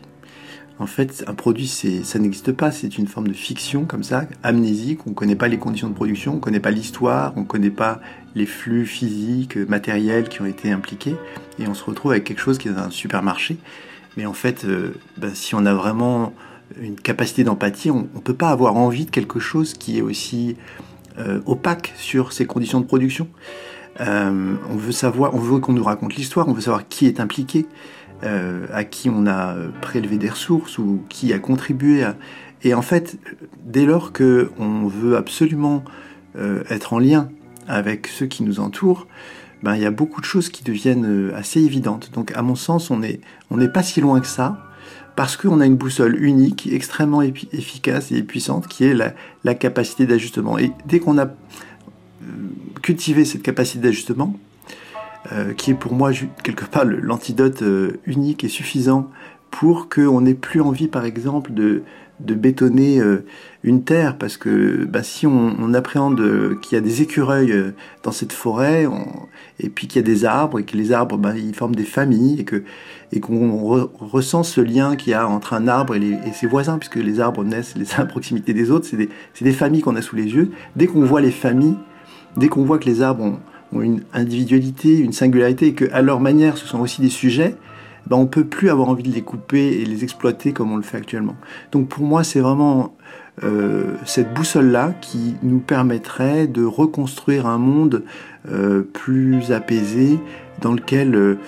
En 0.80 0.86
fait, 0.86 1.24
un 1.28 1.34
produit, 1.34 1.70
ça 1.70 2.20
n'existe 2.20 2.52
pas. 2.52 2.74
C'est 2.74 2.98
une 2.98 3.08
forme 3.08 3.30
de 3.30 3.34
fiction 3.34 3.86
comme 3.86 4.04
ça, 4.04 4.26
amnésique. 4.44 5.08
On 5.08 5.12
ne 5.12 5.16
connaît 5.16 5.38
pas 5.38 5.48
les 5.48 5.58
conditions 5.58 5.88
de 5.88 5.94
production, 5.94 6.34
on 6.34 6.36
ne 6.36 6.42
connaît 6.42 6.60
pas 6.60 6.72
l'histoire, 6.72 7.32
on 7.38 7.42
ne 7.42 7.46
connaît 7.46 7.70
pas 7.70 8.02
les 8.36 8.46
flux 8.46 8.86
physiques, 8.86 9.56
matériels 9.56 10.28
qui 10.28 10.42
ont 10.42 10.46
été 10.46 10.74
impliqués. 10.74 11.16
Et 11.58 11.70
on 11.70 11.74
se 11.74 11.86
retrouve 11.86 12.12
avec 12.12 12.26
quelque 12.26 12.42
chose 12.42 12.58
qui 12.58 12.68
est 12.68 12.72
dans 12.72 12.82
un 12.82 12.90
supermarché. 12.90 13.56
Mais 14.18 14.26
en 14.26 14.34
fait, 14.34 14.66
euh, 14.66 14.94
ben, 15.16 15.34
si 15.34 15.56
on 15.56 15.66
a 15.66 15.74
vraiment 15.74 16.34
une 16.80 16.96
capacité 16.96 17.44
d'empathie, 17.44 17.92
on 17.92 18.08
ne 18.14 18.22
peut 18.22 18.34
pas 18.34 18.50
avoir 18.50 18.76
envie 18.76 19.06
de 19.06 19.12
quelque 19.12 19.40
chose 19.40 19.74
qui 19.74 19.98
est 19.98 20.02
aussi 20.02 20.56
euh, 21.20 21.42
opaque 21.46 21.94
sur 21.98 22.34
ses 22.34 22.46
conditions 22.46 22.80
de 22.80 22.86
production. 22.86 23.28
Euh, 24.00 24.56
on 24.70 24.76
veut 24.76 24.92
savoir, 24.92 25.36
on 25.36 25.40
veut 25.40 25.60
qu'on 25.60 25.74
nous 25.74 25.84
raconte 25.84 26.16
l'histoire, 26.16 26.48
on 26.48 26.54
veut 26.54 26.62
savoir 26.62 26.88
qui 26.88 27.06
est 27.06 27.20
impliqué, 27.20 27.66
euh, 28.24 28.66
à 28.74 28.84
qui 28.84 29.10
on 29.10 29.28
a 29.28 29.56
prélevé 29.82 30.18
des 30.18 30.30
ressources 30.30 30.78
ou 30.78 31.02
qui 31.10 31.34
a 31.34 31.40
contribué. 31.40 32.06
Et 32.64 32.74
en 32.74 32.82
fait, 32.82 33.18
dès 33.66 33.86
lors 33.86 34.14
que 34.14 34.52
on 34.58 34.88
veut 34.88 35.18
absolument 35.18 35.84
être 36.70 36.94
en 36.94 37.00
lien 37.00 37.30
avec 37.68 38.08
ceux 38.08 38.26
qui 38.26 38.44
nous 38.44 38.62
entourent, 38.62 39.08
ben 39.64 39.76
il 39.76 39.82
y 39.82 39.86
a 39.86 39.92
beaucoup 39.92 40.22
de 40.22 40.26
choses 40.26 40.50
qui 40.50 40.64
deviennent 40.64 41.32
assez 41.36 41.60
évidentes. 41.60 42.12
Donc 42.14 42.32
à 42.36 42.42
mon 42.42 42.56
sens, 42.56 42.90
on 42.90 43.00
n'est 43.00 43.20
on 43.50 43.58
n'est 43.58 43.68
pas 43.68 43.84
si 43.84 44.00
loin 44.00 44.22
que 44.22 44.28
ça 44.28 44.71
parce 45.16 45.38
qu'on 45.38 45.60
a 45.60 45.66
une 45.66 45.76
boussole 45.76 46.22
unique, 46.24 46.70
extrêmement 46.72 47.22
efficace 47.22 48.12
et 48.12 48.24
puissante, 48.24 48.68
qui 48.68 48.86
est 48.86 48.94
la, 49.44 49.54
capacité 49.56 50.06
d'ajustement. 50.06 50.58
Et 50.58 50.72
dès 50.86 51.00
qu'on 51.00 51.18
a 51.18 51.26
euh, 51.26 51.32
cultivé 52.82 53.26
cette 53.26 53.44
capacité 53.44 53.80
d'ajustement, 53.80 54.38
euh, 55.32 55.54
qui 55.54 55.72
est 55.72 55.76
pour 55.76 55.94
moi 55.94 56.12
quelque 56.44 56.66
part 56.66 56.86
l'antidote 56.86 57.62
euh, 57.62 58.00
unique 58.06 58.44
et 58.44 58.48
suffisant 58.48 59.12
pour 59.52 59.90
qu'on 59.90 60.22
n'ait 60.22 60.34
plus 60.34 60.62
envie, 60.62 60.88
par 60.88 61.06
exemple, 61.06 61.54
de, 61.54 61.84
de 62.26 62.34
bétonner 62.34 63.00
euh, 63.00 63.26
une 63.64 63.84
terre, 63.84 64.18
parce 64.18 64.38
que 64.38 64.86
bah, 64.86 65.04
si 65.04 65.28
on, 65.28 65.74
appréhende 65.74 66.60
qu'il 66.62 66.76
y 66.76 66.78
a 66.78 66.82
des 66.82 67.02
écureuils 67.02 67.52
euh, 67.52 67.72
dans 68.04 68.12
cette 68.12 68.34
forêt, 68.34 68.88
et 69.60 69.70
puis 69.70 69.88
qu'il 69.88 70.02
y 70.02 70.04
a 70.04 70.08
des 70.08 70.26
arbres, 70.26 70.60
et 70.60 70.64
que 70.64 70.76
les 70.76 70.92
arbres, 70.92 71.18
bah, 71.18 71.34
ils 71.36 71.56
forment 71.56 71.76
des 71.76 71.84
familles, 71.84 72.40
et 72.40 72.44
que 72.44 72.64
et 73.14 73.20
qu'on 73.20 73.58
re, 73.58 73.90
ressent 74.00 74.44
ce 74.44 74.62
lien 74.62 74.96
qu'il 74.96 75.12
y 75.12 75.14
a 75.14 75.28
entre 75.28 75.54
un 75.54 75.68
arbre 75.68 75.96
et, 75.96 76.18
ses 76.34 76.48
voisins, 76.48 76.78
puisque 76.78 76.96
les 76.96 77.20
arbres 77.20 77.44
naissent 77.44 77.76
les 77.76 77.94
uns 77.96 78.04
à 78.04 78.06
proximité 78.06 78.54
des 78.54 78.72
autres, 78.72 78.86
c'est 78.90 78.98
des, 78.98 79.10
des, 79.42 79.52
familles 79.52 79.82
qu'on 79.82 79.96
a 79.96 80.02
sous 80.02 80.16
les 80.16 80.34
yeux. 80.34 80.52
Dès 80.76 80.88
qu'on 80.88 81.04
voit 81.04 81.22
les 81.22 81.32
familles, 81.32 81.76
dès 82.38 82.48
qu'on 82.48 82.64
voit 82.64 82.80
que 82.80 82.86
les 82.86 83.02
arbres 83.02 83.24
ont, 83.24 83.40
ont, 83.74 83.82
une 83.82 84.02
individualité, 84.14 84.98
une 84.98 85.14
singularité, 85.14 85.68
et 85.68 85.74
que 85.74 85.86
à 85.92 86.02
leur 86.02 86.20
manière, 86.22 86.58
ce 86.58 86.66
sont 86.66 86.80
aussi 86.80 87.02
des 87.02 87.10
sujets, 87.10 87.56
ben 88.08 88.18
on 88.18 88.26
peut 88.26 88.46
plus 88.46 88.70
avoir 88.70 88.90
envie 88.90 89.04
de 89.04 89.12
les 89.12 89.22
couper 89.22 89.82
et 89.82 89.86
les 89.86 90.04
exploiter 90.04 90.54
comme 90.54 90.72
on 90.72 90.78
le 90.78 90.84
fait 90.84 90.98
actuellement. 90.98 91.36
Donc 91.72 91.88
pour 91.88 92.04
moi, 92.04 92.24
c'est 92.24 92.40
vraiment 92.40 92.96
euh, 93.44 93.96
cette 94.06 94.34
boussole-là 94.34 94.94
qui 95.02 95.36
nous 95.42 95.60
permettrait 95.60 96.48
de 96.48 96.64
reconstruire 96.64 97.48
un 97.48 97.58
monde 97.58 98.04
euh, 98.52 98.82
plus 98.82 99.52
apaisé, 99.52 100.20
dans 100.62 100.74
lequel 100.74 101.16
euh, 101.16 101.40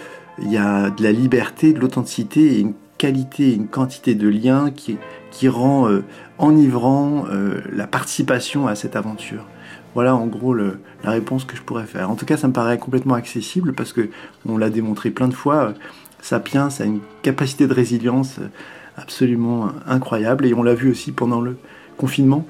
il 0.41 0.51
y 0.51 0.57
a 0.57 0.89
de 0.89 1.03
la 1.03 1.11
liberté, 1.11 1.73
de 1.73 1.79
l'authenticité 1.79 2.55
et 2.55 2.59
une 2.61 2.73
qualité, 2.97 3.53
une 3.53 3.67
quantité 3.67 4.15
de 4.15 4.27
liens 4.27 4.71
qui, 4.71 4.97
qui 5.29 5.49
rend 5.49 5.89
enivrant 6.37 7.25
la 7.71 7.85
participation 7.85 8.65
à 8.65 8.75
cette 8.75 8.95
aventure. 8.95 9.45
Voilà 9.93 10.15
en 10.15 10.25
gros 10.25 10.53
la 10.53 10.71
réponse 11.03 11.43
que 11.43 11.55
je 11.55 11.61
pourrais 11.61 11.85
faire. 11.85 12.09
En 12.09 12.15
tout 12.15 12.25
cas, 12.25 12.37
ça 12.37 12.47
me 12.47 12.53
paraît 12.53 12.77
complètement 12.77 13.15
accessible 13.15 13.73
parce 13.73 13.93
que 13.93 14.09
on 14.47 14.57
l'a 14.57 14.69
démontré 14.69 15.11
plein 15.11 15.27
de 15.27 15.33
fois. 15.33 15.73
Sapiens 16.23 16.69
a 16.79 16.83
une 16.85 17.01
capacité 17.21 17.67
de 17.67 17.73
résilience 17.73 18.39
absolument 18.95 19.69
incroyable 19.85 20.45
et 20.45 20.53
on 20.53 20.63
l'a 20.63 20.73
vu 20.73 20.89
aussi 20.89 21.11
pendant 21.11 21.41
le 21.41 21.57
confinement. 21.97 22.47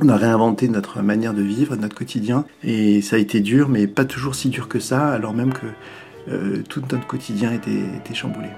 On 0.00 0.08
a 0.08 0.16
réinventé 0.16 0.68
notre 0.68 1.00
manière 1.02 1.32
de 1.32 1.42
vivre, 1.42 1.76
notre 1.76 1.94
quotidien 1.94 2.44
et 2.64 3.00
ça 3.00 3.16
a 3.16 3.18
été 3.20 3.40
dur 3.40 3.68
mais 3.68 3.86
pas 3.86 4.04
toujours 4.04 4.34
si 4.34 4.48
dur 4.48 4.68
que 4.68 4.80
ça 4.80 5.08
alors 5.08 5.34
même 5.34 5.52
que 5.52 5.66
euh, 6.28 6.62
tout 6.68 6.82
notre 6.90 7.06
quotidien 7.06 7.52
était 7.52 8.14
chamboulé. 8.14 8.48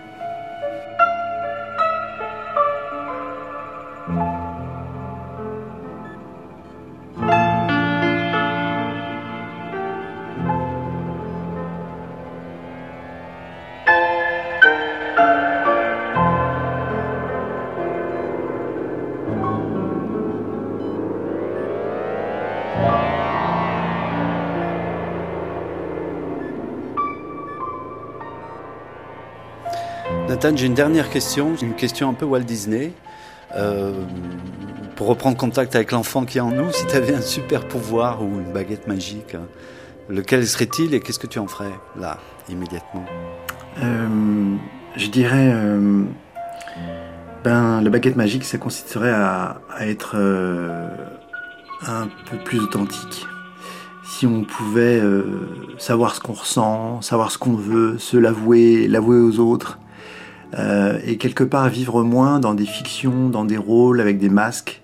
Nathan, 30.29 30.55
j'ai 30.55 30.67
une 30.67 30.75
dernière 30.75 31.09
question, 31.09 31.57
une 31.63 31.75
question 31.75 32.11
un 32.11 32.13
peu 32.13 32.27
Walt 32.27 32.41
Disney. 32.41 32.93
Euh, 33.57 33.95
pour 34.95 35.07
reprendre 35.07 35.39
contact 35.39 35.75
avec 35.75 35.91
l'enfant 35.91 36.27
qui 36.27 36.37
est 36.37 36.43
en 36.43 36.51
nous, 36.51 36.71
si 36.71 36.85
tu 36.85 36.95
avais 36.95 37.15
un 37.15 37.23
super 37.23 37.67
pouvoir 37.67 38.23
ou 38.23 38.27
une 38.27 38.53
baguette 38.53 38.87
magique, 38.87 39.37
lequel 40.11 40.47
serait-il 40.47 40.93
et 40.93 41.01
qu'est-ce 41.01 41.19
que 41.19 41.27
tu 41.27 41.39
en 41.39 41.47
ferais 41.47 41.73
là, 41.99 42.19
immédiatement? 42.51 43.07
Euh, 43.83 44.57
Je 44.97 45.07
dirais, 45.07 45.51
euh, 45.51 46.05
ben, 47.43 47.81
la 47.81 47.89
baguette 47.89 48.17
magique, 48.17 48.45
ça 48.45 48.59
consisterait 48.59 49.15
à, 49.15 49.63
être 49.81 50.15
un 51.87 52.09
peu 52.31 52.37
plus 52.45 52.61
authentique. 52.61 53.27
Si 54.05 54.27
on 54.27 54.45
pouvait 54.45 55.01
savoir 55.79 56.15
ce 56.15 56.21
qu'on 56.21 56.35
ressent, 56.35 57.01
savoir 57.01 57.31
ce 57.31 57.39
qu'on 57.39 57.55
veut, 57.55 57.97
se 57.97 58.19
l'avouer, 58.19 58.89
l'avouer 58.89 59.21
aux 59.21 59.39
autres, 59.39 59.79
euh, 60.55 60.99
et 61.05 61.17
quelque 61.17 61.45
part 61.45 61.69
vivre 61.69 62.03
moins 62.03 62.41
dans 62.41 62.55
des 62.55 62.67
fictions, 62.67 63.29
dans 63.29 63.45
des 63.45 63.59
rôles 63.59 64.01
avec 64.01 64.19
des 64.19 64.31
masques. 64.31 64.83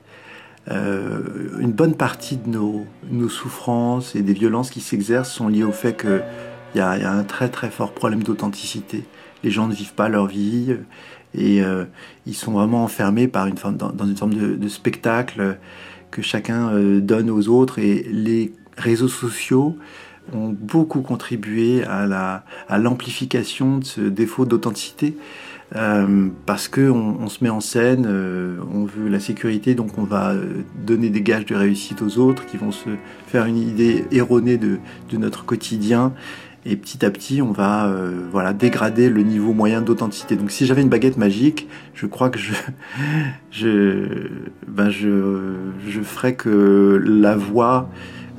Euh, 0.70 1.59
une 1.61 1.72
bonne 1.72 1.94
partie 1.94 2.38
de 2.38 2.48
nos, 2.48 2.87
nos, 3.11 3.29
souffrances 3.29 4.16
et 4.16 4.22
des 4.22 4.33
violences 4.33 4.70
qui 4.70 4.81
s'exercent 4.81 5.31
sont 5.31 5.48
liées 5.48 5.62
au 5.64 5.72
fait 5.72 5.94
qu'il 5.94 6.22
y, 6.74 6.79
y, 6.79 6.81
a 6.81 7.12
un 7.12 7.24
très 7.24 7.50
très 7.50 7.70
fort 7.70 7.92
problème 7.92 8.22
d'authenticité. 8.22 9.05
Les 9.42 9.50
gens 9.50 9.66
ne 9.66 9.74
vivent 9.74 9.92
pas 9.92 10.09
leur 10.09 10.27
vie 10.27 10.74
et 11.35 11.62
euh, 11.62 11.85
ils 12.27 12.35
sont 12.35 12.53
vraiment 12.53 12.85
enfermés 12.85 13.29
par 13.29 13.46
une 13.46 13.59
forme, 13.59 13.77
dans, 13.77 14.07
une 14.07 14.16
forme 14.16 14.35
de, 14.35 14.68
spectacle 14.68 15.59
que 16.11 16.22
chacun 16.22 16.68
euh, 16.68 17.00
donne 17.00 17.29
aux 17.29 17.48
autres 17.48 17.79
et 17.79 18.07
les 18.11 18.53
réseaux 18.77 19.09
sociaux 19.09 19.77
ont 20.33 20.48
beaucoup 20.59 21.03
contribué 21.03 21.85
à 21.85 22.79
l'amplification 22.79 23.77
à 23.77 23.79
de 23.81 23.85
ce 23.85 24.00
défaut 24.00 24.46
d'authenticité. 24.46 25.16
Euh, 25.76 26.28
parce 26.46 26.68
que 26.68 26.88
on, 26.88 27.28
se 27.28 27.42
met 27.42 27.50
en 27.50 27.60
scène, 27.60 28.06
euh, 28.08 28.58
on 28.72 28.84
veut 28.84 29.08
la 29.08 29.18
sécurité, 29.18 29.74
donc 29.74 29.98
on 29.98 30.04
va 30.04 30.30
euh, 30.30 30.62
donner 30.87 31.10
des 31.10 31.20
gages 31.20 31.46
de 31.46 31.56
réussite 31.56 32.00
aux 32.00 32.18
autres 32.18 32.46
qui 32.46 32.56
vont 32.56 32.70
se 32.70 32.90
faire 33.26 33.46
une 33.46 33.56
idée 33.56 34.04
erronée 34.12 34.56
de, 34.56 34.78
de 35.10 35.16
notre 35.16 35.44
quotidien. 35.44 36.12
Et 36.64 36.76
petit 36.76 37.04
à 37.04 37.10
petit, 37.10 37.42
on 37.42 37.52
va 37.52 37.94
voilà 38.32 38.54
dégrader 38.54 39.10
le 39.10 39.22
niveau 39.22 39.52
moyen 39.52 39.82
d'authenticité. 39.82 40.34
Donc, 40.34 40.50
si 40.50 40.64
j'avais 40.64 40.80
une 40.80 40.88
baguette 40.88 41.18
magique, 41.18 41.68
je 41.92 42.06
crois 42.06 42.30
que 42.30 42.38
je 42.38 42.54
je 43.50 44.30
ben 44.66 44.88
je 44.88 45.56
je 45.87 46.00
ferais 46.00 46.37
que 46.37 47.02
la 47.04 47.37
voix 47.37 47.90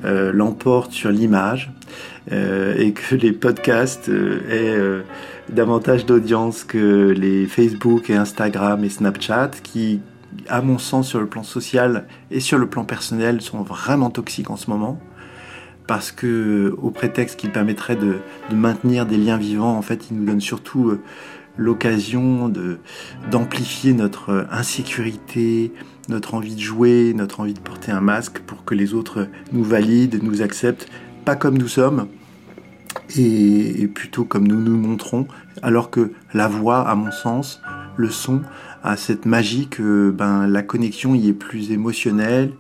l'emporte 0.04 0.92
sur 0.92 1.12
l'image 1.12 1.72
et 2.32 2.94
que 2.94 3.14
les 3.14 3.32
podcasts 3.32 4.10
aient 4.10 5.04
davantage 5.50 6.06
d'audience 6.06 6.64
que 6.64 7.14
les 7.16 7.46
Facebook 7.46 8.10
et 8.10 8.16
Instagram 8.16 8.84
et 8.84 8.90
Snapchat 8.90 9.52
qui, 9.64 10.02
à 10.48 10.62
mon 10.62 10.78
sens, 10.78 11.08
sur 11.08 11.20
le 11.20 11.28
plan 11.28 11.44
social 11.44 12.08
et 12.32 12.40
sur 12.40 12.58
le 12.58 12.68
plan 12.68 12.84
personnel, 12.84 13.42
sont 13.42 13.62
vraiment 13.62 14.10
toxiques 14.10 14.50
en 14.50 14.58
ce 14.58 14.70
moment. 14.70 15.00
Parce 15.88 16.12
que, 16.12 16.76
au 16.82 16.90
prétexte 16.90 17.40
qu'ils 17.40 17.52
permettraient 17.52 17.96
de, 17.96 18.18
maintenir 18.52 19.06
des 19.06 19.18
liens 19.18 19.38
vivants, 19.38 19.78
en 19.78 19.84
fait, 19.84 20.10
ils 20.10 20.18
nous 20.18 20.26
donnent 20.26 20.42
surtout 20.42 20.90
euh, 20.90 21.02
l'occasion 21.58 22.52
d'amplifier 23.30 23.94
notre 23.94 24.48
insécurité, 24.52 25.72
notre 26.10 26.34
envie 26.34 26.56
de 26.56 26.60
jouer, 26.60 27.14
notre 27.16 27.40
envie 27.40 27.54
de 27.54 27.60
porter 27.60 27.92
un 27.92 28.02
masque 28.02 28.40
pour 28.40 28.66
que 28.66 28.74
les 28.74 28.94
autres 28.94 29.28
nous 29.52 29.64
valident, 29.64 30.20
nous 30.24 30.42
acceptent, 30.42 30.90
pas 31.24 31.36
comme 31.36 31.58
nous 31.58 31.68
sommes, 31.68 32.08
et, 33.18 33.88
plutôt 33.94 34.26
comme 34.26 34.48
nous 34.48 34.60
nous 34.60 34.78
montrons, 34.78 35.28
alors 35.62 35.90
que 35.90 36.12
la 36.34 36.48
voix, 36.48 36.88
à 36.88 36.96
mon 36.96 37.12
sens, 37.12 37.62
le 37.98 38.10
son, 38.10 38.42
a 38.84 38.98
cette 38.98 39.26
magie 39.26 39.68
que 39.68 40.12
ben, 40.12 40.48
la 40.48 40.62
connexion 40.62 41.16
y 41.16 41.30
est 41.30 41.34
plus 41.34 41.72
émotionnelle, 41.72 42.52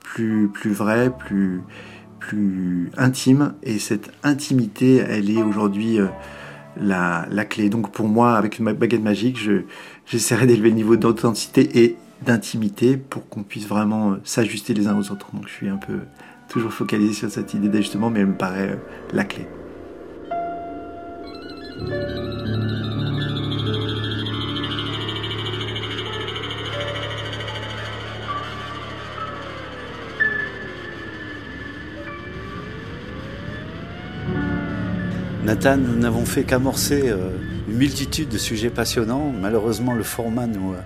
plus, 0.00 0.48
plus 0.48 0.72
vraie, 0.72 1.12
plus, 1.16 1.62
plus 2.18 2.90
intime, 2.96 3.54
et 3.62 3.78
cette 3.78 4.10
intimité, 4.22 4.96
elle 4.96 5.30
est 5.30 5.42
aujourd'hui 5.42 6.00
euh, 6.00 6.06
la, 6.80 7.26
la, 7.30 7.44
clé. 7.44 7.68
Donc 7.68 7.92
pour 7.92 8.08
moi, 8.08 8.36
avec 8.36 8.58
une 8.58 8.72
baguette 8.72 9.02
magique, 9.02 9.38
j'essaierai 10.06 10.46
d'élever 10.46 10.70
le 10.70 10.76
niveau 10.76 10.96
d'authenticité 10.96 11.84
et 11.84 11.96
d'intimité 12.24 12.96
pour 12.96 13.28
qu'on 13.28 13.42
puisse 13.42 13.66
vraiment 13.66 14.12
euh, 14.12 14.16
s'ajuster 14.24 14.74
les 14.74 14.88
uns 14.88 14.98
aux 14.98 15.10
autres. 15.12 15.28
Donc 15.32 15.46
je 15.46 15.52
suis 15.52 15.68
un 15.68 15.76
peu 15.76 16.00
toujours 16.48 16.72
focalisé 16.72 17.12
sur 17.12 17.30
cette 17.30 17.54
idée 17.54 17.68
d'ajustement, 17.68 18.10
mais 18.10 18.20
elle 18.20 18.26
me 18.26 18.36
paraît 18.36 18.70
euh, 18.70 18.76
la 19.12 19.24
clé. 19.24 19.46
Nathan, 35.48 35.78
nous 35.78 35.96
n'avons 35.96 36.26
fait 36.26 36.44
qu'amorcer 36.44 37.08
euh, 37.08 37.30
une 37.68 37.76
multitude 37.76 38.28
de 38.28 38.38
sujets 38.38 38.70
passionnants. 38.70 39.32
Malheureusement, 39.40 39.94
le 39.94 40.02
format 40.02 40.46
nous, 40.46 40.72
euh, 40.72 40.80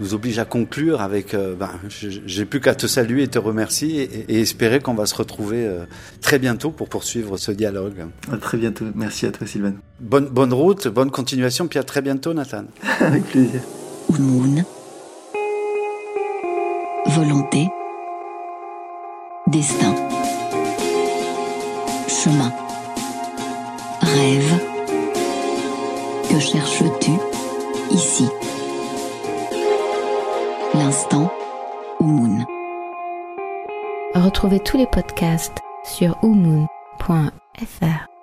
nous 0.00 0.14
oblige 0.14 0.38
à 0.38 0.44
conclure 0.44 1.00
avec. 1.00 1.34
Euh, 1.34 1.54
ben, 1.54 1.70
J'ai 1.88 2.44
plus 2.44 2.60
qu'à 2.60 2.74
te 2.74 2.86
saluer 2.86 3.24
et 3.24 3.28
te 3.28 3.38
remercier 3.38 4.02
et, 4.28 4.40
espérer 4.40 4.80
qu'on 4.80 4.94
va 4.94 5.06
se 5.06 5.14
retrouver 5.14 5.68
très 6.20 6.38
bientôt 6.38 6.70
pour 6.70 6.88
poursuivre 6.88 7.36
ce 7.36 7.50
dialogue. 7.52 8.06
À 8.32 8.36
très 8.36 8.58
bientôt. 8.58 8.84
Merci 8.94 9.26
à 9.26 9.32
toi, 9.32 9.46
Sylvain. 9.46 9.74
Bonne, 10.00 10.26
bonne 10.26 10.52
route, 10.52 10.88
bonne 10.88 11.10
continuation, 11.10 11.66
puis 11.66 11.78
à 11.78 11.84
très 11.84 12.02
bientôt, 12.02 12.34
Nathan. 12.34 12.64
avec 13.00 13.24
plaisir. 13.24 13.60
Moon. 14.18 14.64
Volonté. 17.06 17.68
Destin. 19.46 19.94
Chemin. 22.06 22.52
Rêve. 24.02 24.67
Cherches-tu 26.40 27.10
ici? 27.90 28.28
L'instant 30.72 31.32
Moon. 32.00 32.46
Retrouvez 34.14 34.60
tous 34.60 34.76
les 34.76 34.86
podcasts 34.86 35.58
sur 35.84 36.16
oumoon.fr. 36.22 38.17